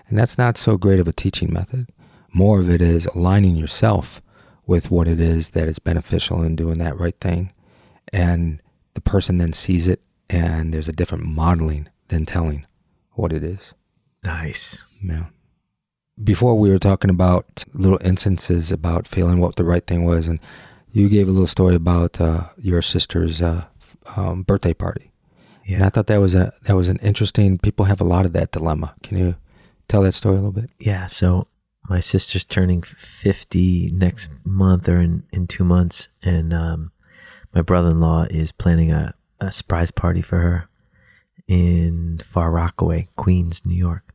and 0.09 0.17
that's 0.17 0.39
not 0.39 0.57
so 0.57 0.75
great 0.75 0.99
of 0.99 1.07
a 1.07 1.13
teaching 1.13 1.53
method. 1.53 1.87
More 2.33 2.59
of 2.59 2.69
it 2.69 2.81
is 2.81 3.05
aligning 3.07 3.55
yourself 3.55 4.21
with 4.65 4.89
what 4.89 5.07
it 5.07 5.19
is 5.19 5.51
that 5.51 5.67
is 5.67 5.77
beneficial 5.77 6.41
in 6.41 6.55
doing 6.55 6.79
that 6.79 6.99
right 6.99 7.15
thing, 7.21 7.51
and 8.11 8.59
the 8.95 9.01
person 9.01 9.37
then 9.37 9.53
sees 9.53 9.87
it, 9.87 10.01
and 10.27 10.73
there's 10.73 10.89
a 10.89 10.93
different 10.93 11.23
modeling 11.23 11.89
than 12.11 12.25
telling 12.25 12.65
what 13.13 13.33
it 13.33 13.43
is. 13.43 13.73
nice 14.23 14.83
Yeah. 15.03 15.27
Before 16.23 16.55
we 16.55 16.69
were 16.69 16.77
talking 16.77 17.09
about 17.09 17.63
little 17.73 17.99
instances 18.03 18.71
about 18.71 19.07
feeling 19.07 19.39
what 19.39 19.55
the 19.55 19.63
right 19.63 19.85
thing 19.85 20.05
was, 20.05 20.27
and 20.27 20.39
you 20.91 21.09
gave 21.09 21.27
a 21.27 21.31
little 21.31 21.47
story 21.47 21.73
about 21.73 22.21
uh, 22.21 22.49
your 22.57 22.83
sister's 22.83 23.41
uh, 23.41 23.65
um, 24.15 24.43
birthday 24.43 24.73
party, 24.73 25.11
and 25.67 25.83
I 25.83 25.89
thought 25.89 26.07
that 26.07 26.19
was 26.19 26.35
a 26.35 26.53
that 26.63 26.75
was 26.75 26.89
an 26.89 26.99
interesting. 27.01 27.57
People 27.57 27.85
have 27.85 28.01
a 28.01 28.03
lot 28.03 28.25
of 28.25 28.33
that 28.33 28.51
dilemma. 28.51 28.93
Can 29.01 29.17
you 29.17 29.35
tell 29.87 30.03
that 30.03 30.11
story 30.11 30.35
a 30.35 30.39
little 30.39 30.51
bit? 30.51 30.69
Yeah, 30.77 31.07
so 31.07 31.47
my 31.89 31.99
sister's 31.99 32.45
turning 32.45 32.81
50 32.83 33.91
next 33.93 34.29
month 34.45 34.87
or 34.87 34.99
in, 34.99 35.23
in 35.33 35.47
two 35.47 35.63
months. 35.63 36.09
And 36.23 36.53
um, 36.53 36.91
my 37.53 37.61
brother 37.61 37.89
in 37.89 37.99
law 37.99 38.27
is 38.29 38.51
planning 38.51 38.91
a, 38.91 39.13
a 39.39 39.51
surprise 39.51 39.91
party 39.91 40.21
for 40.21 40.39
her 40.39 40.69
in 41.51 42.17
Far 42.19 42.49
Rockaway, 42.49 43.09
Queens, 43.17 43.65
New 43.65 43.75
York, 43.75 44.13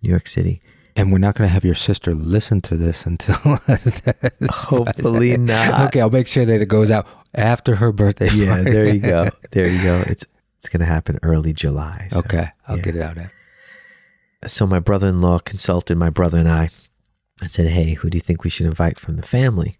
New 0.00 0.08
York 0.08 0.28
City. 0.28 0.62
And 0.94 1.10
we're 1.10 1.18
not 1.18 1.34
going 1.34 1.48
to 1.48 1.52
have 1.52 1.64
your 1.64 1.74
sister 1.74 2.14
listen 2.14 2.60
to 2.62 2.76
this 2.76 3.04
until. 3.04 3.34
Hopefully 4.50 5.36
not. 5.36 5.88
okay, 5.88 6.00
I'll 6.00 6.10
make 6.10 6.28
sure 6.28 6.44
that 6.44 6.60
it 6.60 6.66
goes 6.66 6.92
out 6.92 7.08
after 7.34 7.74
her 7.74 7.90
birthday. 7.90 8.28
Yeah, 8.30 8.54
party. 8.54 8.70
there 8.70 8.86
you 8.86 9.00
go. 9.00 9.30
There 9.50 9.68
you 9.68 9.82
go. 9.82 10.04
It's 10.06 10.24
it's 10.58 10.68
going 10.68 10.80
to 10.80 10.86
happen 10.86 11.18
early 11.24 11.52
July. 11.52 12.06
so, 12.12 12.20
okay, 12.20 12.50
I'll 12.68 12.76
yeah. 12.76 12.82
get 12.82 12.96
it 12.96 13.02
out. 13.02 13.16
There. 13.16 13.32
so 14.46 14.66
my 14.66 14.78
brother-in-law 14.78 15.40
consulted 15.40 15.98
my 15.98 16.10
brother 16.10 16.38
and 16.38 16.48
I 16.48 16.68
and 17.40 17.50
said, 17.50 17.66
"Hey, 17.66 17.94
who 17.94 18.10
do 18.10 18.16
you 18.16 18.22
think 18.22 18.44
we 18.44 18.50
should 18.50 18.66
invite 18.66 19.00
from 19.00 19.16
the 19.16 19.22
family?" 19.24 19.76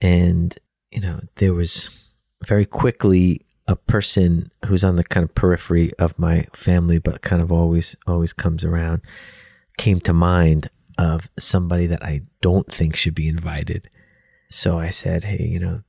And 0.00 0.58
you 0.90 1.02
know, 1.02 1.20
there 1.34 1.52
was 1.52 2.08
very 2.46 2.64
quickly 2.64 3.45
a 3.68 3.76
person 3.76 4.50
who's 4.66 4.84
on 4.84 4.96
the 4.96 5.04
kind 5.04 5.24
of 5.24 5.34
periphery 5.34 5.92
of 5.98 6.18
my 6.18 6.46
family, 6.52 6.98
but 6.98 7.22
kind 7.22 7.42
of 7.42 7.50
always 7.50 7.96
always 8.06 8.32
comes 8.32 8.64
around, 8.64 9.02
came 9.76 10.00
to 10.00 10.12
mind 10.12 10.68
of 10.98 11.28
somebody 11.38 11.86
that 11.86 12.02
I 12.02 12.22
don't 12.40 12.66
think 12.66 12.96
should 12.96 13.14
be 13.14 13.28
invited. 13.28 13.90
So 14.48 14.78
I 14.78 14.90
said, 14.90 15.24
"Hey, 15.24 15.44
you 15.44 15.58
know, 15.58 15.82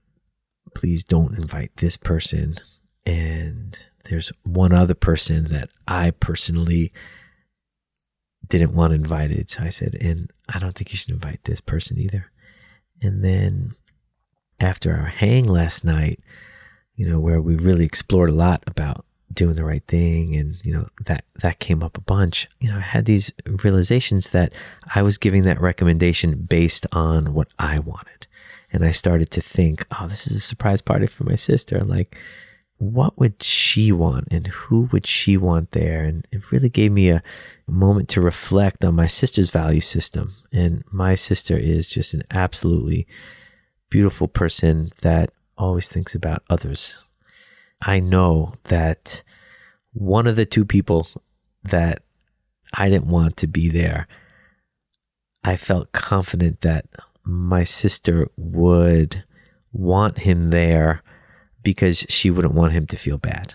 please 0.76 1.04
don't 1.04 1.38
invite 1.38 1.72
this 1.78 1.98
person." 1.98 2.58
And 3.06 3.78
there's 4.06 4.32
one 4.44 4.74
other 4.74 4.94
person 4.94 5.46
that 5.46 5.70
I 5.88 6.12
personally 6.12 6.92
didn't 8.48 8.74
want 8.74 8.94
invited. 8.94 9.50
So 9.50 9.64
I 9.64 9.70
said, 9.70 9.96
and 10.00 10.32
I 10.50 10.60
don't 10.60 10.76
think 10.76 10.92
you 10.92 10.98
should 10.98 11.12
invite 11.12 11.44
this 11.44 11.62
person 11.62 11.98
either. 11.98 12.32
And 13.02 13.24
then 13.24 13.76
after 14.60 14.94
our 14.94 15.08
hang 15.08 15.46
last 15.46 15.84
night, 15.84 16.20
you 16.98 17.08
know, 17.08 17.20
where 17.20 17.42
we 17.42 17.56
really 17.56 17.86
explored 17.86 18.30
a 18.30 18.34
lot 18.34 18.64
about 18.68 19.06
doing 19.32 19.56
the 19.56 19.64
right 19.64 19.84
thing 19.88 20.36
and, 20.36 20.60
you 20.66 20.74
know, 20.74 20.88
that 21.06 21.24
that 21.42 21.60
came 21.60 21.84
up 21.84 21.98
a 21.98 22.02
bunch. 22.02 22.48
You 22.60 22.70
know, 22.70 22.78
I 22.78 22.82
had 22.82 23.06
these 23.06 23.32
realizations 23.46 24.32
that 24.32 24.52
I 24.94 25.04
was 25.04 25.18
giving 25.18 25.44
that 25.44 25.62
recommendation 25.62 26.42
based 26.42 26.88
on 26.92 27.34
what 27.34 27.48
I 27.60 27.80
wanted. 27.80 28.28
And 28.74 28.84
I 28.84 28.92
started 28.92 29.30
to 29.32 29.42
think, 29.42 29.86
oh, 29.92 30.08
this 30.08 30.28
is 30.28 30.36
a 30.36 30.42
surprise 30.42 30.82
party 30.82 31.08
for 31.08 31.24
my 31.24 31.36
sister. 31.36 31.80
Like, 31.84 32.18
what 32.80 33.18
would 33.18 33.42
she 33.42 33.92
want 33.92 34.28
and 34.30 34.48
who 34.48 34.90
would 34.92 35.06
she 35.06 35.38
want 35.38 35.72
there? 35.72 36.04
And 36.04 36.28
it 36.32 36.52
really 36.52 36.70
gave 36.70 36.92
me 36.92 37.10
a 37.10 37.24
moment 37.68 38.10
to 38.10 38.22
reflect 38.22 38.84
on 38.84 38.96
my 38.96 39.08
sister's 39.08 39.50
value 39.50 39.82
system. 39.82 40.34
And 40.52 40.84
my 40.92 41.16
sister 41.16 41.58
is 41.58 41.88
just 41.88 42.14
an 42.14 42.24
absolutely 42.32 43.08
beautiful 43.90 44.28
person 44.28 44.92
that 45.02 45.32
always 45.58 45.88
thinks 45.88 46.16
about 46.16 46.44
others. 46.50 47.04
I 47.82 48.00
know 48.00 48.54
that 48.66 49.24
one 49.94 50.28
of 50.28 50.36
the 50.36 50.46
two 50.46 50.66
people 50.66 51.08
that 51.64 52.04
I 52.74 52.90
didn't 52.90 53.08
want 53.08 53.38
to 53.38 53.48
be 53.48 53.70
there, 53.70 54.08
I 55.44 55.56
felt 55.56 55.92
confident 55.92 56.62
that 56.62 56.86
my 57.24 57.64
sister 57.64 58.28
would 58.36 59.24
want 59.72 60.20
him 60.20 60.50
there 60.50 61.04
because 61.64 62.06
she 62.10 62.30
wouldn't 62.30 62.54
want 62.54 62.74
him 62.74 62.88
to 62.88 62.98
feel 62.98 63.18
bad. 63.18 63.54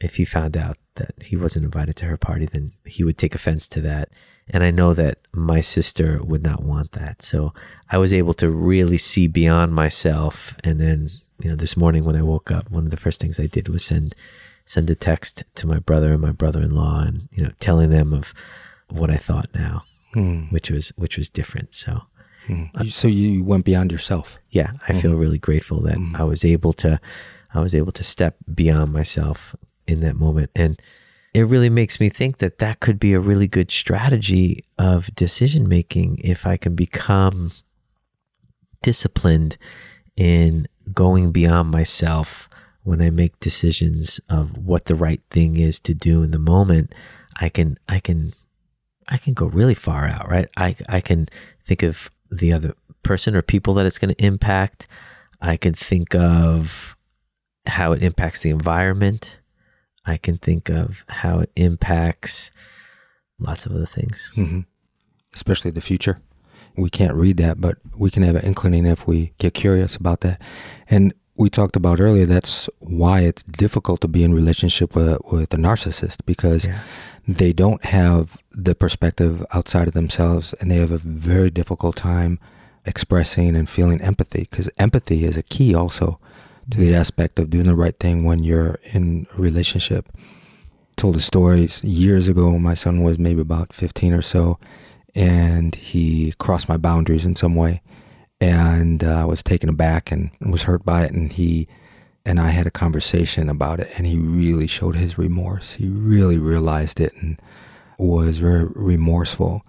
If 0.00 0.16
he 0.16 0.24
found 0.24 0.56
out 0.56 0.78
that 0.96 1.14
he 1.24 1.36
wasn't 1.36 1.64
invited 1.64 1.96
to 1.96 2.06
her 2.06 2.16
party, 2.16 2.46
then 2.46 2.72
he 2.84 3.04
would 3.04 3.18
take 3.18 3.34
offense 3.34 3.68
to 3.68 3.80
that. 3.82 4.08
And 4.48 4.62
I 4.64 4.70
know 4.70 4.92
that 4.94 5.18
my 5.32 5.60
sister 5.60 6.20
would 6.22 6.42
not 6.42 6.62
want 6.62 6.92
that. 6.92 7.22
So 7.22 7.54
I 7.90 7.98
was 7.98 8.12
able 8.12 8.34
to 8.34 8.50
really 8.50 8.98
see 8.98 9.26
beyond 9.28 9.74
myself. 9.74 10.54
And 10.64 10.80
then, 10.80 11.10
you 11.42 11.48
know, 11.50 11.56
this 11.56 11.76
morning 11.76 12.04
when 12.04 12.16
I 12.16 12.22
woke 12.22 12.50
up, 12.50 12.70
one 12.70 12.84
of 12.84 12.90
the 12.90 12.96
first 12.96 13.20
things 13.20 13.38
I 13.40 13.46
did 13.46 13.68
was 13.68 13.84
send 13.84 14.14
send 14.66 14.88
a 14.90 14.94
text 14.94 15.42
to 15.56 15.66
my 15.66 15.78
brother 15.78 16.12
and 16.12 16.20
my 16.22 16.32
brother-in-law 16.32 17.00
and, 17.02 17.28
you 17.32 17.42
know, 17.42 17.50
telling 17.60 17.90
them 17.90 18.12
of 18.12 18.32
what 18.88 19.10
I 19.10 19.16
thought 19.16 19.48
now, 19.54 19.82
Hmm. 20.14 20.42
which 20.50 20.70
was 20.70 20.92
which 20.96 21.16
was 21.16 21.28
different. 21.28 21.74
So 21.74 22.02
Hmm. 22.46 22.64
So 22.88 23.06
you 23.08 23.44
went 23.44 23.64
beyond 23.64 23.92
yourself. 23.92 24.36
yeah, 24.50 24.72
I 24.88 24.92
feel 25.00 25.14
really 25.14 25.38
grateful 25.38 25.80
that 25.82 25.96
I 26.14 26.24
was 26.24 26.44
able 26.44 26.72
to 26.74 27.00
I 27.54 27.60
was 27.60 27.74
able 27.74 27.92
to 27.92 28.02
step 28.04 28.36
beyond 28.52 28.92
myself 28.92 29.54
in 29.86 30.00
that 30.00 30.16
moment 30.16 30.50
and 30.56 30.80
it 31.34 31.42
really 31.42 31.70
makes 31.70 31.98
me 31.98 32.08
think 32.08 32.38
that 32.38 32.58
that 32.58 32.80
could 32.80 33.00
be 33.00 33.14
a 33.14 33.20
really 33.20 33.48
good 33.48 33.70
strategy 33.70 34.64
of 34.78 35.14
decision 35.14 35.68
making 35.68 36.18
if 36.22 36.46
I 36.46 36.56
can 36.56 36.74
become 36.74 37.52
disciplined 38.82 39.56
in 40.16 40.68
going 40.92 41.32
beyond 41.32 41.70
myself 41.70 42.50
when 42.82 43.00
I 43.00 43.10
make 43.10 43.38
decisions 43.40 44.20
of 44.28 44.58
what 44.58 44.86
the 44.86 44.94
right 44.94 45.20
thing 45.30 45.56
is 45.56 45.80
to 45.80 45.94
do 45.94 46.22
in 46.22 46.32
the 46.32 46.38
moment. 46.38 46.94
I 47.36 47.48
can 47.48 47.78
I 47.88 48.00
can 48.00 48.34
I 49.08 49.16
can 49.16 49.32
go 49.32 49.46
really 49.46 49.74
far 49.74 50.06
out 50.06 50.28
right? 50.28 50.48
I 50.56 50.76
I 50.88 51.00
can 51.00 51.28
think 51.64 51.82
of 51.82 52.10
the 52.30 52.52
other 52.52 52.74
person 53.02 53.34
or 53.34 53.42
people 53.42 53.74
that 53.74 53.86
it's 53.86 53.98
going 53.98 54.14
to 54.14 54.24
impact. 54.24 54.86
I 55.40 55.56
can 55.56 55.72
think 55.72 56.14
of 56.14 56.96
how 57.66 57.92
it 57.92 58.02
impacts 58.02 58.40
the 58.40 58.50
environment 58.50 59.38
I 60.04 60.16
can 60.16 60.36
think 60.36 60.68
of 60.68 61.04
how 61.08 61.40
it 61.40 61.50
impacts 61.56 62.50
lots 63.38 63.66
of 63.66 63.72
other 63.72 63.86
things 63.86 64.30
hmm 64.34 64.60
Especially 65.34 65.70
the 65.70 65.80
future. 65.80 66.20
We 66.76 66.90
can't 66.90 67.14
read 67.14 67.38
that, 67.38 67.58
but 67.58 67.78
we 67.96 68.10
can 68.10 68.22
have 68.22 68.36
an 68.36 68.44
inclining 68.44 68.84
if 68.84 69.06
we 69.06 69.32
get 69.38 69.54
curious 69.54 69.96
about 69.96 70.20
that. 70.20 70.42
And 70.90 71.14
we 71.36 71.48
talked 71.48 71.74
about 71.74 72.00
earlier, 72.00 72.26
that's 72.26 72.68
why 72.80 73.20
it's 73.20 73.42
difficult 73.42 74.02
to 74.02 74.08
be 74.08 74.24
in 74.24 74.34
relationship 74.34 74.94
with, 74.94 75.18
with 75.30 75.54
a 75.54 75.56
narcissist 75.56 76.18
because 76.26 76.66
Yeah. 76.66 76.80
they 77.26 77.54
don't 77.54 77.82
have 77.86 78.42
the 78.50 78.74
perspective 78.74 79.42
outside 79.54 79.88
of 79.88 79.94
themselves 79.94 80.52
and 80.60 80.70
they 80.70 80.76
have 80.76 80.92
a 80.92 80.98
very 80.98 81.50
difficult 81.50 81.96
time 81.96 82.38
expressing 82.84 83.56
and 83.56 83.70
feeling 83.70 84.00
empathy 84.02 84.46
because 84.50 84.68
empathy 84.76 85.24
is 85.24 85.38
a 85.38 85.42
key 85.42 85.74
also 85.74 86.18
to 86.72 86.78
the 86.78 86.94
aspect 86.94 87.38
of 87.38 87.50
doing 87.50 87.66
the 87.66 87.74
right 87.74 87.98
thing 87.98 88.24
when 88.24 88.42
you're 88.42 88.78
in 88.94 89.26
a 89.36 89.40
relationship. 89.40 90.08
Told 90.96 91.16
a 91.16 91.20
story 91.20 91.68
years 91.82 92.28
ago. 92.28 92.58
My 92.58 92.74
son 92.74 93.02
was 93.02 93.18
maybe 93.18 93.40
about 93.40 93.72
15 93.72 94.14
or 94.14 94.22
so, 94.22 94.58
and 95.14 95.74
he 95.74 96.32
crossed 96.38 96.68
my 96.68 96.78
boundaries 96.78 97.26
in 97.26 97.36
some 97.36 97.54
way, 97.54 97.82
and 98.40 99.04
uh, 99.04 99.22
I 99.22 99.24
was 99.24 99.42
taken 99.42 99.68
aback 99.68 100.10
and 100.10 100.30
was 100.40 100.64
hurt 100.64 100.84
by 100.84 101.04
it. 101.04 101.12
And 101.12 101.32
he 101.32 101.68
and 102.24 102.40
I 102.40 102.50
had 102.50 102.66
a 102.66 102.70
conversation 102.70 103.48
about 103.48 103.80
it, 103.80 103.92
and 103.98 104.06
he 104.06 104.16
really 104.16 104.66
showed 104.66 104.96
his 104.96 105.18
remorse. 105.18 105.74
He 105.74 105.88
really 105.88 106.38
realized 106.38 107.00
it 107.00 107.12
and 107.20 107.40
was 107.98 108.38
very 108.38 108.64
remorseful. 108.64 109.62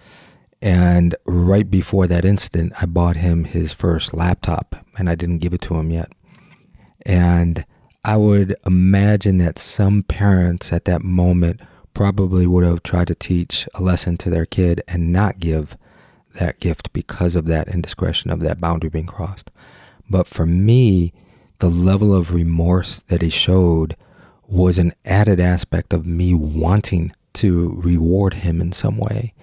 And 0.62 1.16
right 1.26 1.70
before 1.70 2.08
that 2.08 2.24
incident, 2.24 2.74
I 2.82 2.86
bought 2.86 3.18
him 3.18 3.44
his 3.44 3.74
first 3.74 4.14
laptop, 4.14 4.86
and 4.98 5.10
I 5.10 5.16
didn't 5.16 5.40
give 5.40 5.54
it 5.54 5.62
to 5.62 5.76
him 5.76 5.92
yet. 5.92 6.10
And 7.06 7.66
I 8.04 8.18
would 8.18 8.56
imagine 8.66 9.38
that 9.38 9.60
some 9.60 10.04
parents 10.04 10.74
at 10.74 10.86
that 10.86 11.04
moment 11.04 11.62
probably 11.94 12.48
would 12.48 12.64
have 12.64 12.84
tried 12.84 13.08
to 13.08 13.16
teach 13.16 13.68
a 13.76 13.82
lesson 13.82 14.18
to 14.18 14.30
their 14.30 14.46
kid 14.46 14.82
and 14.88 15.14
not 15.14 15.40
give 15.40 15.78
that 16.36 16.60
gift 16.60 16.92
because 16.94 17.36
of 17.36 17.46
that 17.46 17.68
indiscretion 17.68 18.32
of 18.32 18.40
that 18.40 18.60
boundary 18.60 18.90
being 18.90 19.06
crossed. 19.06 19.52
But 20.10 20.28
for 20.28 20.46
me, 20.46 21.14
the 21.60 21.70
level 21.70 22.14
of 22.14 22.34
remorse 22.34 23.00
that 23.08 23.22
he 23.22 23.30
showed 23.30 23.96
was 24.48 24.78
an 24.78 24.94
added 25.06 25.40
aspect 25.40 25.94
of 25.94 26.06
me 26.06 26.34
wanting 26.34 27.14
to 27.34 27.80
reward 27.82 28.36
him 28.36 28.60
in 28.60 28.72
some 28.72 28.98
way. 28.98 29.34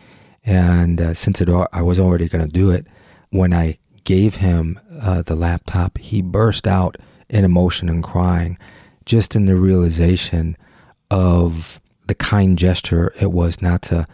And 0.45 1.01
uh, 1.01 1.15
since 1.15 1.41
it, 1.41 1.49
I 1.49 1.83
was 1.83 1.99
already 1.99 2.29
going 2.29 2.45
to 2.45 2.53
do 2.53 2.71
it, 2.71 2.87
when 3.31 3.53
I 3.53 3.79
gave 4.05 4.37
him 4.37 4.79
uh, 5.03 5.23
the 5.23 5.35
laptop, 5.35 5.99
he 5.99 6.23
burst 6.23 6.67
out 6.67 6.97
in 7.31 7.45
emotion 7.45 7.89
and 7.89 8.05
crying, 8.05 8.59
just 9.07 9.35
in 9.35 9.47
the 9.47 9.57
realization 9.57 10.57
of 11.11 11.81
the 12.07 12.15
kind 12.15 12.59
gesture 12.59 13.13
it 13.21 13.33
was 13.33 13.63
not 13.63 13.83
to 13.83 14.05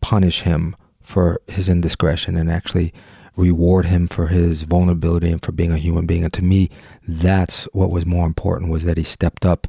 punish 0.00 0.42
him 0.42 0.76
for 1.00 1.40
his 1.48 1.68
indiscretion 1.68 2.36
and 2.36 2.50
actually 2.50 2.92
reward 3.36 3.84
him 3.86 4.08
for 4.08 4.28
his 4.28 4.62
vulnerability 4.62 5.30
and 5.30 5.44
for 5.44 5.52
being 5.52 5.72
a 5.72 5.78
human 5.78 6.06
being. 6.06 6.24
And 6.24 6.32
to 6.34 6.44
me, 6.44 6.70
that's 7.06 7.64
what 7.72 7.90
was 7.90 8.06
more 8.06 8.26
important 8.26 8.70
was 8.70 8.84
that 8.84 8.96
he 8.96 9.04
stepped 9.04 9.44
up 9.44 9.66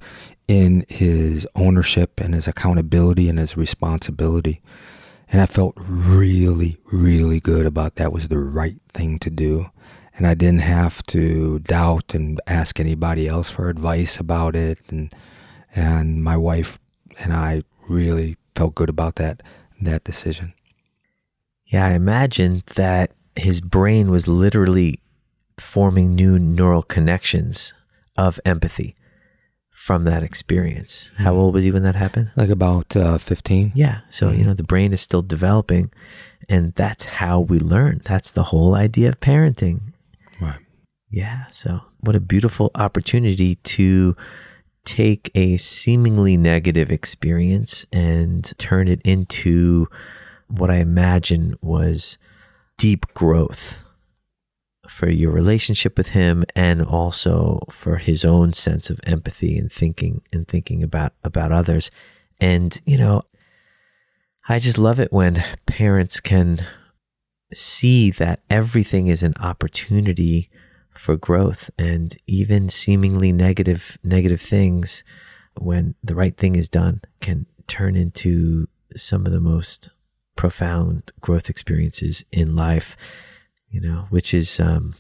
in 0.48 0.86
his 0.88 1.48
ownership 1.56 2.20
and 2.20 2.34
his 2.34 2.48
accountability 2.48 3.28
and 3.30 3.38
his 3.38 3.58
responsibility. 3.58 4.62
And 5.30 5.42
I 5.42 5.46
felt 5.46 5.74
really, 5.78 6.78
really 6.92 7.42
good 7.42 7.66
about 7.66 7.96
that 7.96 8.14
was 8.14 8.30
the 8.30 8.40
right 8.40 8.78
thing 8.94 9.20
to 9.20 9.30
do. 9.30 9.70
And 10.18 10.26
I 10.26 10.34
didn't 10.34 10.62
have 10.62 11.04
to 11.08 11.60
doubt 11.60 12.14
and 12.14 12.42
ask 12.48 12.80
anybody 12.80 13.28
else 13.28 13.50
for 13.50 13.70
advice 13.70 14.20
about 14.20 14.56
it. 14.56 14.80
And 14.90 15.14
and 15.76 16.24
my 16.24 16.36
wife 16.36 16.80
and 17.20 17.32
I 17.34 17.64
really 17.88 18.38
felt 18.56 18.76
good 18.76 18.90
about 18.90 19.16
that 19.16 19.44
that 19.82 20.04
decision. 20.04 20.54
Yeah, 21.66 21.86
I 21.86 21.92
imagine 21.92 22.64
that 22.76 23.12
his 23.36 23.62
brain 23.62 24.10
was 24.10 24.28
literally 24.28 25.02
forming 25.58 26.16
new 26.16 26.40
neural 26.40 26.84
connections 26.84 27.74
of 28.18 28.40
empathy 28.46 28.96
from 29.70 30.04
that 30.06 30.24
experience. 30.24 31.12
How 31.18 31.36
old 31.36 31.54
was 31.54 31.64
he 31.64 31.72
when 31.72 31.84
that 31.84 31.96
happened? 31.96 32.32
Like 32.36 32.50
about 32.50 32.96
uh, 32.96 33.18
15. 33.18 33.74
Yeah. 33.76 34.02
So, 34.10 34.32
you 34.32 34.44
know, 34.44 34.54
the 34.54 34.64
brain 34.64 34.92
is 34.92 35.02
still 35.02 35.22
developing, 35.22 35.92
and 36.50 36.74
that's 36.74 37.06
how 37.06 37.40
we 37.40 37.60
learn. 37.60 38.02
That's 38.04 38.32
the 38.32 38.44
whole 38.44 38.76
idea 38.76 39.10
of 39.10 39.20
parenting. 39.20 39.94
Yeah. 41.10 41.46
So, 41.50 41.82
what 42.00 42.16
a 42.16 42.20
beautiful 42.20 42.72
opportunity 42.76 43.56
to 43.56 44.16
take 44.84 45.32
a 45.36 45.58
seemingly 45.58 46.38
negative 46.38 46.90
experience 46.90 47.86
and 47.92 48.58
turn 48.58 48.88
it 48.88 49.02
into 49.04 49.88
what 50.48 50.70
I 50.70 50.76
imagine 50.76 51.56
was 51.62 52.18
deep 52.78 53.06
growth 53.14 53.84
for 54.88 55.10
your 55.10 55.32
relationship 55.32 55.98
with 55.98 56.10
him 56.10 56.46
and 56.56 56.82
also 56.82 57.60
for 57.70 57.98
his 57.98 58.24
own 58.24 58.54
sense 58.54 58.90
of 58.90 59.00
empathy 59.04 59.58
and 59.58 59.72
thinking 59.72 60.22
and 60.32 60.48
thinking 60.48 60.84
about 60.84 61.14
about 61.24 61.52
others. 61.52 61.92
And, 62.40 62.80
you 62.86 62.98
know, 62.98 63.24
I 64.48 64.60
just 64.60 64.78
love 64.78 65.00
it 65.00 65.12
when 65.12 65.44
parents 65.66 66.20
can 66.20 66.66
see 67.54 68.12
that 68.12 68.42
everything 68.50 69.08
is 69.08 69.24
an 69.24 69.34
opportunity 69.40 70.50
for 70.98 71.18
growth 71.18 71.70
and 71.78 72.18
even 72.28 72.70
seemingly 72.70 73.32
negative 73.32 73.98
negative 74.04 74.42
things 74.42 75.04
when 75.60 75.96
the 76.04 76.16
right 76.16 76.38
thing 76.38 76.56
is 76.56 76.70
done 76.70 77.02
can 77.22 77.46
turn 77.68 77.96
into 77.96 78.68
some 78.96 79.26
of 79.26 79.32
the 79.32 79.40
most 79.40 79.90
profound 80.36 81.12
growth 81.20 81.50
experiences 81.50 82.24
in 82.32 82.56
life 82.56 82.96
you 83.70 83.82
know 83.82 84.06
which 84.10 84.34
is 84.34 84.60
um, 84.60 84.96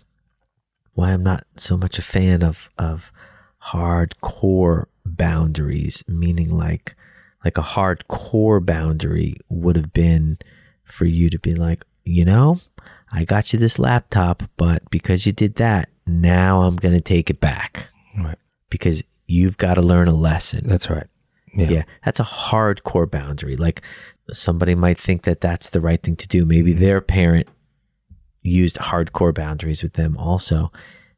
why 0.94 1.12
i'm 1.12 1.24
not 1.24 1.46
so 1.56 1.78
much 1.78 1.98
a 1.98 2.02
fan 2.02 2.44
of 2.44 2.70
of 2.78 3.12
hardcore 3.72 4.86
boundaries 5.06 6.04
meaning 6.08 6.50
like 6.52 6.96
like 7.44 7.58
a 7.58 7.62
hardcore 7.62 8.64
boundary 8.64 9.36
would 9.50 9.76
have 9.76 9.94
been 9.94 10.38
for 10.84 11.06
you 11.06 11.30
to 11.30 11.40
be 11.40 11.52
like 11.52 11.86
you 12.04 12.26
know 12.26 12.60
I 13.12 13.24
got 13.24 13.54
you 13.54 13.60
this 13.60 13.80
laptop, 13.80 14.44
but 14.58 14.90
because 14.90 15.26
you 15.26 15.32
did 15.32 15.56
that, 15.56 15.90
now 16.06 16.62
I'm 16.64 16.76
going 16.76 16.96
to 16.96 17.02
take 17.02 17.30
it 17.30 17.40
back 17.40 17.90
Right. 18.18 18.38
because 18.70 19.04
you've 19.28 19.58
got 19.58 19.76
to 19.76 19.82
learn 19.82 20.08
a 20.08 20.14
lesson. 20.14 20.68
That's 20.68 20.90
right. 20.90 21.08
Yeah. 21.54 21.70
Yeah. 21.70 21.84
that's 22.06 22.20
a 22.20 22.24
hardcore 22.24 23.10
boundary. 23.10 23.56
Like 23.56 23.82
somebody 24.32 24.76
might 24.76 24.98
think 25.00 25.24
that 25.24 25.42
that's 25.42 25.70
the 25.70 25.82
right 25.82 26.02
thing 26.02 26.16
to 26.18 26.28
do. 26.28 26.46
Maybe 26.46 26.74
their 26.74 27.02
parent 27.02 27.48
used 28.44 28.76
hardcore 28.78 29.34
boundaries 29.34 29.82
with 29.82 29.94
them 29.94 30.18
also. 30.18 30.72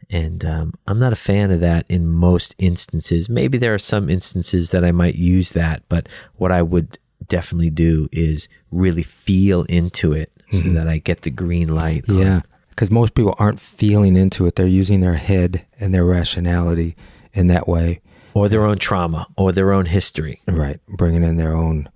And 0.10 0.44
um, 0.46 0.74
I'm 0.88 0.98
not 1.00 1.14
a 1.14 1.18
fan 1.18 1.52
of 1.52 1.60
that 1.60 1.86
in 1.90 2.08
most 2.08 2.56
instances. 2.58 3.30
Maybe 3.30 3.58
there 3.58 3.74
are 3.74 3.78
some 3.80 4.10
instances 4.10 4.72
that 4.72 4.84
I 4.84 4.92
might 4.92 5.16
use 5.16 5.52
that, 5.52 5.84
but 5.90 6.08
what 6.36 6.52
I 6.52 6.62
would 6.62 6.98
definitely 7.28 7.70
do 7.70 8.08
is 8.12 8.48
really 8.72 9.04
feel 9.04 9.64
into 9.64 10.14
it 10.14 10.32
so 10.52 10.60
mm-hmm. 10.60 10.76
that 10.76 10.88
I 10.88 10.98
get 10.98 11.22
the 11.22 11.32
green 11.32 11.74
light. 11.76 12.06
Yeah. 12.08 12.42
because 12.70 12.92
most 12.92 13.14
people 13.14 13.36
aren't 13.40 13.60
feeling 13.60 14.16
into 14.16 14.46
it. 14.46 14.56
They're 14.56 14.68
using 14.68 15.02
their 15.02 15.16
head 15.16 15.66
and 15.80 15.94
their 15.94 16.06
rationality 16.06 16.96
in 17.34 17.48
that 17.48 17.68
way, 17.68 18.02
or 18.34 18.50
their 18.50 18.66
own 18.66 18.78
trauma, 18.78 19.28
or 19.38 19.52
their 19.52 19.74
own 19.74 19.86
history. 19.86 20.42
right? 20.48 20.80
Bringing 20.88 21.24
in 21.24 21.36
their 21.36 21.56
own, 21.56 21.90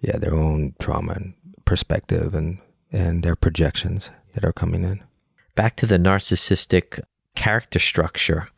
yeah, 0.00 0.18
their 0.18 0.34
own 0.34 0.74
trauma 0.78 1.12
and 1.14 1.34
perspective 1.64 2.34
and 2.34 2.58
and 2.92 3.22
their 3.22 3.36
projections 3.36 4.10
that 4.32 4.44
are 4.44 4.52
coming 4.52 4.84
in. 4.84 5.02
Back 5.54 5.76
to 5.76 5.86
the 5.86 5.98
narcissistic 5.98 7.00
character 7.34 7.78
structure, 7.78 8.48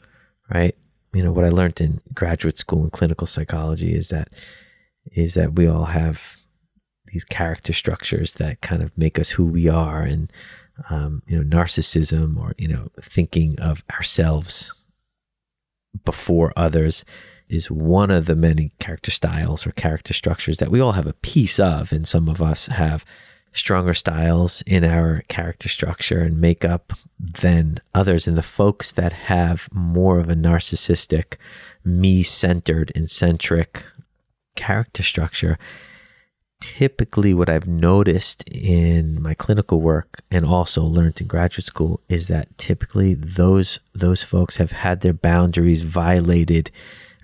right? 0.52 0.76
You 1.14 1.22
know 1.22 1.32
what 1.32 1.44
I 1.44 1.48
learned 1.48 1.80
in 1.80 2.00
graduate 2.14 2.58
school 2.58 2.84
in 2.84 2.90
clinical 2.90 3.26
psychology 3.26 3.94
is 3.94 4.08
that 4.08 4.28
is 5.12 5.34
that 5.34 5.54
we 5.54 5.66
all 5.66 5.86
have 5.86 6.36
these 7.12 7.24
character 7.24 7.72
structures 7.72 8.34
that 8.34 8.60
kind 8.60 8.82
of 8.82 8.96
make 8.96 9.18
us 9.18 9.30
who 9.30 9.46
we 9.46 9.68
are, 9.68 10.02
and 10.02 10.32
um, 10.90 11.22
you 11.26 11.36
know, 11.42 11.56
narcissism 11.56 12.38
or 12.38 12.54
you 12.58 12.68
know, 12.68 12.88
thinking 13.00 13.58
of 13.60 13.84
ourselves 13.90 14.74
before 16.04 16.52
others 16.56 17.04
is 17.48 17.70
one 17.70 18.10
of 18.10 18.26
the 18.26 18.36
many 18.36 18.72
character 18.78 19.10
styles 19.10 19.66
or 19.66 19.72
character 19.72 20.12
structures 20.12 20.58
that 20.58 20.70
we 20.70 20.80
all 20.80 20.92
have 20.92 21.06
a 21.06 21.14
piece 21.14 21.58
of, 21.58 21.92
and 21.92 22.06
some 22.06 22.28
of 22.28 22.42
us 22.42 22.66
have 22.66 23.04
stronger 23.52 23.94
styles 23.94 24.62
in 24.66 24.84
our 24.84 25.22
character 25.28 25.68
structure 25.68 26.20
and 26.20 26.40
makeup 26.40 26.92
than 27.18 27.78
others. 27.94 28.26
And 28.26 28.36
the 28.36 28.42
folks 28.42 28.92
that 28.92 29.12
have 29.12 29.68
more 29.72 30.18
of 30.18 30.28
a 30.28 30.34
narcissistic, 30.34 31.36
me 31.84 32.22
centered 32.22 32.92
and 32.94 33.10
centric 33.10 33.84
character 34.54 35.02
structure, 35.02 35.58
typically 36.60 37.34
what 37.34 37.48
I've 37.48 37.68
noticed 37.68 38.44
in 38.48 39.22
my 39.22 39.34
clinical 39.34 39.80
work 39.80 40.22
and 40.30 40.44
also 40.44 40.82
learned 40.82 41.20
in 41.20 41.26
graduate 41.26 41.66
school 41.66 42.00
is 42.08 42.28
that 42.28 42.56
typically 42.58 43.14
those 43.14 43.80
those 43.94 44.22
folks 44.22 44.56
have 44.56 44.72
had 44.72 45.00
their 45.00 45.12
boundaries 45.12 45.82
violated 45.82 46.70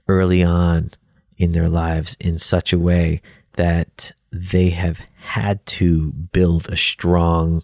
early 0.09 0.43
on 0.43 0.93
in 1.37 1.53
their 1.53 1.69
lives 1.69 2.17
in 2.21 2.39
such 2.39 2.73
a 2.73 2.79
way 2.79 3.21
that 3.55 4.13
they 4.31 4.71
have 4.71 5.01
had 5.17 5.65
to 5.65 6.13
build 6.13 6.69
a 6.69 6.77
strong, 6.77 7.63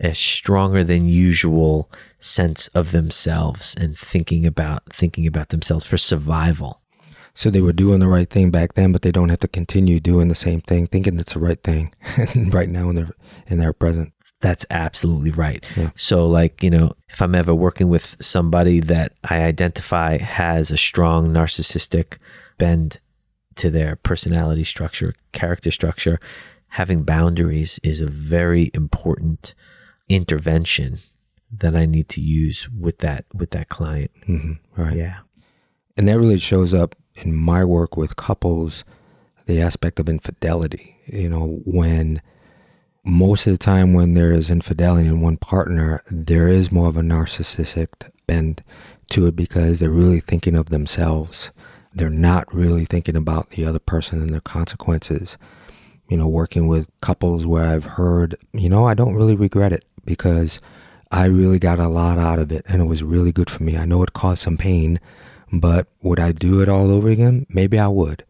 a 0.00 0.14
stronger 0.14 0.82
than 0.84 1.06
usual 1.06 1.90
sense 2.18 2.68
of 2.68 2.92
themselves 2.92 3.74
and 3.74 3.98
thinking 3.98 4.46
about 4.46 4.82
thinking 4.92 5.26
about 5.26 5.48
themselves 5.48 5.86
for 5.86 5.96
survival. 5.96 6.81
So 7.34 7.50
they 7.50 7.60
were 7.60 7.72
doing 7.72 8.00
the 8.00 8.08
right 8.08 8.28
thing 8.28 8.50
back 8.50 8.74
then, 8.74 8.92
but 8.92 9.02
they 9.02 9.12
don't 9.12 9.30
have 9.30 9.40
to 9.40 9.48
continue 9.48 10.00
doing 10.00 10.28
the 10.28 10.34
same 10.34 10.60
thing, 10.60 10.86
thinking 10.86 11.18
it's 11.18 11.32
the 11.32 11.38
right 11.38 11.62
thing 11.62 11.92
right 12.50 12.68
now 12.68 12.90
in 12.90 12.96
their 12.96 13.10
in 13.46 13.58
their 13.58 13.72
present. 13.72 14.12
That's 14.40 14.66
absolutely 14.70 15.30
right. 15.30 15.64
Yeah. 15.76 15.90
So, 15.94 16.26
like, 16.26 16.62
you 16.62 16.70
know, 16.70 16.94
if 17.08 17.22
I'm 17.22 17.34
ever 17.34 17.54
working 17.54 17.88
with 17.88 18.16
somebody 18.20 18.80
that 18.80 19.12
I 19.22 19.42
identify 19.42 20.18
has 20.18 20.70
a 20.70 20.76
strong 20.76 21.28
narcissistic 21.28 22.18
bend 22.58 22.98
to 23.54 23.70
their 23.70 23.96
personality 23.96 24.64
structure, 24.64 25.14
character 25.30 25.70
structure, 25.70 26.18
having 26.68 27.04
boundaries 27.04 27.78
is 27.82 28.00
a 28.00 28.06
very 28.06 28.70
important 28.74 29.54
intervention 30.08 30.98
that 31.50 31.76
I 31.76 31.86
need 31.86 32.08
to 32.10 32.20
use 32.20 32.68
with 32.70 32.98
that 32.98 33.24
with 33.32 33.50
that 33.50 33.68
client. 33.68 34.10
Mm-hmm. 34.26 34.82
Right. 34.82 34.96
Yeah. 34.96 35.18
And 35.96 36.08
that 36.08 36.18
really 36.18 36.38
shows 36.38 36.72
up 36.72 36.96
in 37.16 37.36
my 37.36 37.64
work 37.64 37.96
with 37.96 38.16
couples, 38.16 38.84
the 39.46 39.60
aspect 39.60 39.98
of 39.98 40.08
infidelity. 40.08 40.96
You 41.06 41.28
know, 41.28 41.60
when 41.64 42.22
most 43.04 43.46
of 43.46 43.52
the 43.52 43.58
time 43.58 43.94
when 43.94 44.14
there 44.14 44.32
is 44.32 44.50
infidelity 44.50 45.08
in 45.08 45.20
one 45.20 45.36
partner, 45.36 46.02
there 46.10 46.48
is 46.48 46.72
more 46.72 46.88
of 46.88 46.96
a 46.96 47.02
narcissistic 47.02 47.88
bend 48.26 48.62
to 49.10 49.26
it 49.26 49.36
because 49.36 49.80
they're 49.80 49.90
really 49.90 50.20
thinking 50.20 50.54
of 50.54 50.70
themselves. 50.70 51.50
They're 51.94 52.10
not 52.10 52.52
really 52.54 52.84
thinking 52.84 53.16
about 53.16 53.50
the 53.50 53.64
other 53.66 53.78
person 53.78 54.20
and 54.20 54.30
their 54.30 54.40
consequences. 54.40 55.36
You 56.08 56.16
know, 56.16 56.28
working 56.28 56.66
with 56.66 56.88
couples 57.00 57.46
where 57.46 57.64
I've 57.64 57.84
heard, 57.84 58.36
you 58.52 58.68
know, 58.68 58.86
I 58.86 58.94
don't 58.94 59.14
really 59.14 59.36
regret 59.36 59.72
it 59.72 59.84
because 60.04 60.60
I 61.10 61.26
really 61.26 61.58
got 61.58 61.78
a 61.78 61.88
lot 61.88 62.18
out 62.18 62.38
of 62.38 62.50
it 62.52 62.64
and 62.68 62.80
it 62.80 62.86
was 62.86 63.02
really 63.02 63.32
good 63.32 63.50
for 63.50 63.62
me. 63.62 63.76
I 63.76 63.84
know 63.84 64.02
it 64.02 64.12
caused 64.12 64.42
some 64.42 64.56
pain, 64.56 65.00
but 65.52 65.86
would 66.00 66.18
I 66.18 66.32
do 66.32 66.60
it 66.60 66.68
all 66.68 66.90
over 66.90 67.08
again? 67.08 67.46
Maybe 67.48 67.78
I 67.78 67.88
would. 67.88 68.24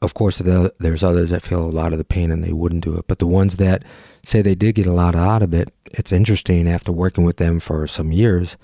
Of 0.00 0.14
course, 0.14 0.38
the, 0.38 0.72
there's 0.78 1.02
others 1.02 1.30
that 1.30 1.42
feel 1.42 1.64
a 1.64 1.70
lot 1.70 1.92
of 1.92 1.98
the 1.98 2.04
pain 2.04 2.30
and 2.30 2.42
they 2.42 2.52
wouldn't 2.52 2.84
do 2.84 2.96
it. 2.96 3.06
But 3.08 3.18
the 3.18 3.26
ones 3.26 3.56
that 3.56 3.82
say 4.24 4.42
they 4.42 4.54
did 4.54 4.76
get 4.76 4.86
a 4.86 4.92
lot 4.92 5.14
out 5.14 5.42
of 5.42 5.52
it, 5.52 5.72
it's 5.86 6.12
interesting 6.12 6.68
after 6.68 6.92
working 6.92 7.24
with 7.24 7.36
them 7.36 7.60
for 7.60 7.86
some 7.86 8.12
years. 8.12 8.56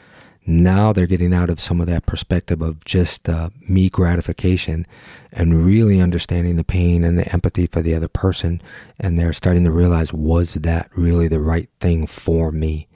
Now 0.47 0.93
they're 0.93 1.07
getting 1.07 1.33
out 1.35 1.51
of 1.51 1.59
some 1.59 1.81
of 1.81 1.87
that 1.87 2.07
perspective 2.07 2.63
of 2.63 2.85
just 2.85 3.29
uh, 3.29 3.51
me 3.69 3.89
gratification 3.89 4.87
and 5.33 5.65
really 5.65 6.01
understanding 6.01 6.57
the 6.57 6.65
pain 6.65 7.03
and 7.03 7.19
the 7.19 7.31
empathy 7.33 7.67
for 7.67 7.83
the 7.83 7.95
other 7.95 8.09
person. 8.09 8.63
And 9.01 9.19
they're 9.19 9.33
starting 9.33 9.65
to 9.65 9.71
realize, 9.71 10.13
was 10.13 10.55
that 10.55 10.91
really 10.95 11.29
the 11.29 11.41
right 11.41 11.69
thing 11.81 12.07
for 12.07 12.53
me? 12.53 12.89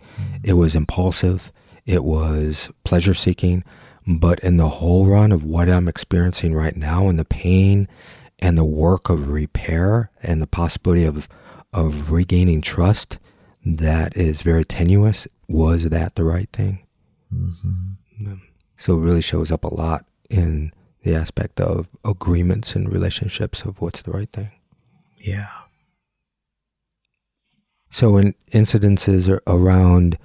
It 0.42 0.55
was 0.55 0.77
impulsive, 0.77 1.53
it 1.87 2.05
was 2.05 2.70
pleasure 2.85 3.14
seeking, 3.14 3.64
but 4.09 4.40
in 4.40 4.57
the 4.57 4.68
whole 4.68 5.07
run 5.07 5.31
of 5.33 5.44
what 5.44 5.68
I'm 5.68 5.87
experiencing 5.87 6.55
right 6.55 6.75
now 6.75 7.09
and 7.09 7.18
the 7.18 7.25
pain 7.25 7.87
and 8.38 8.57
the 8.57 8.64
work 8.64 9.11
of 9.11 9.29
repair 9.29 10.11
and 10.23 10.40
the 10.40 10.47
possibility 10.47 11.05
of 11.05 11.29
of 11.73 12.11
regaining 12.11 12.62
trust 12.62 13.18
that 13.64 14.16
is 14.16 14.42
very 14.42 14.64
tenuous, 14.64 15.29
was 15.49 15.90
that 15.90 16.14
the 16.14 16.25
right 16.25 16.49
thing? 16.53 16.87
Mm-hmm. 17.33 18.35
So 18.77 18.97
it 18.97 19.01
really 19.01 19.21
shows 19.21 19.53
up 19.53 19.64
a 19.64 19.75
lot 19.75 20.07
in 20.31 20.73
the 21.03 21.14
aspect 21.14 21.61
of 21.61 21.88
agreements 22.05 22.75
and 22.75 22.92
relationships 22.92 23.62
of 23.62 23.81
what's 23.81 24.03
the 24.03 24.12
right 24.12 24.31
thing. 24.33 24.51
Yeah. 25.18 25.51
So 27.90 28.16
in 28.16 28.35
incidences 28.53 29.38
around 29.47 30.18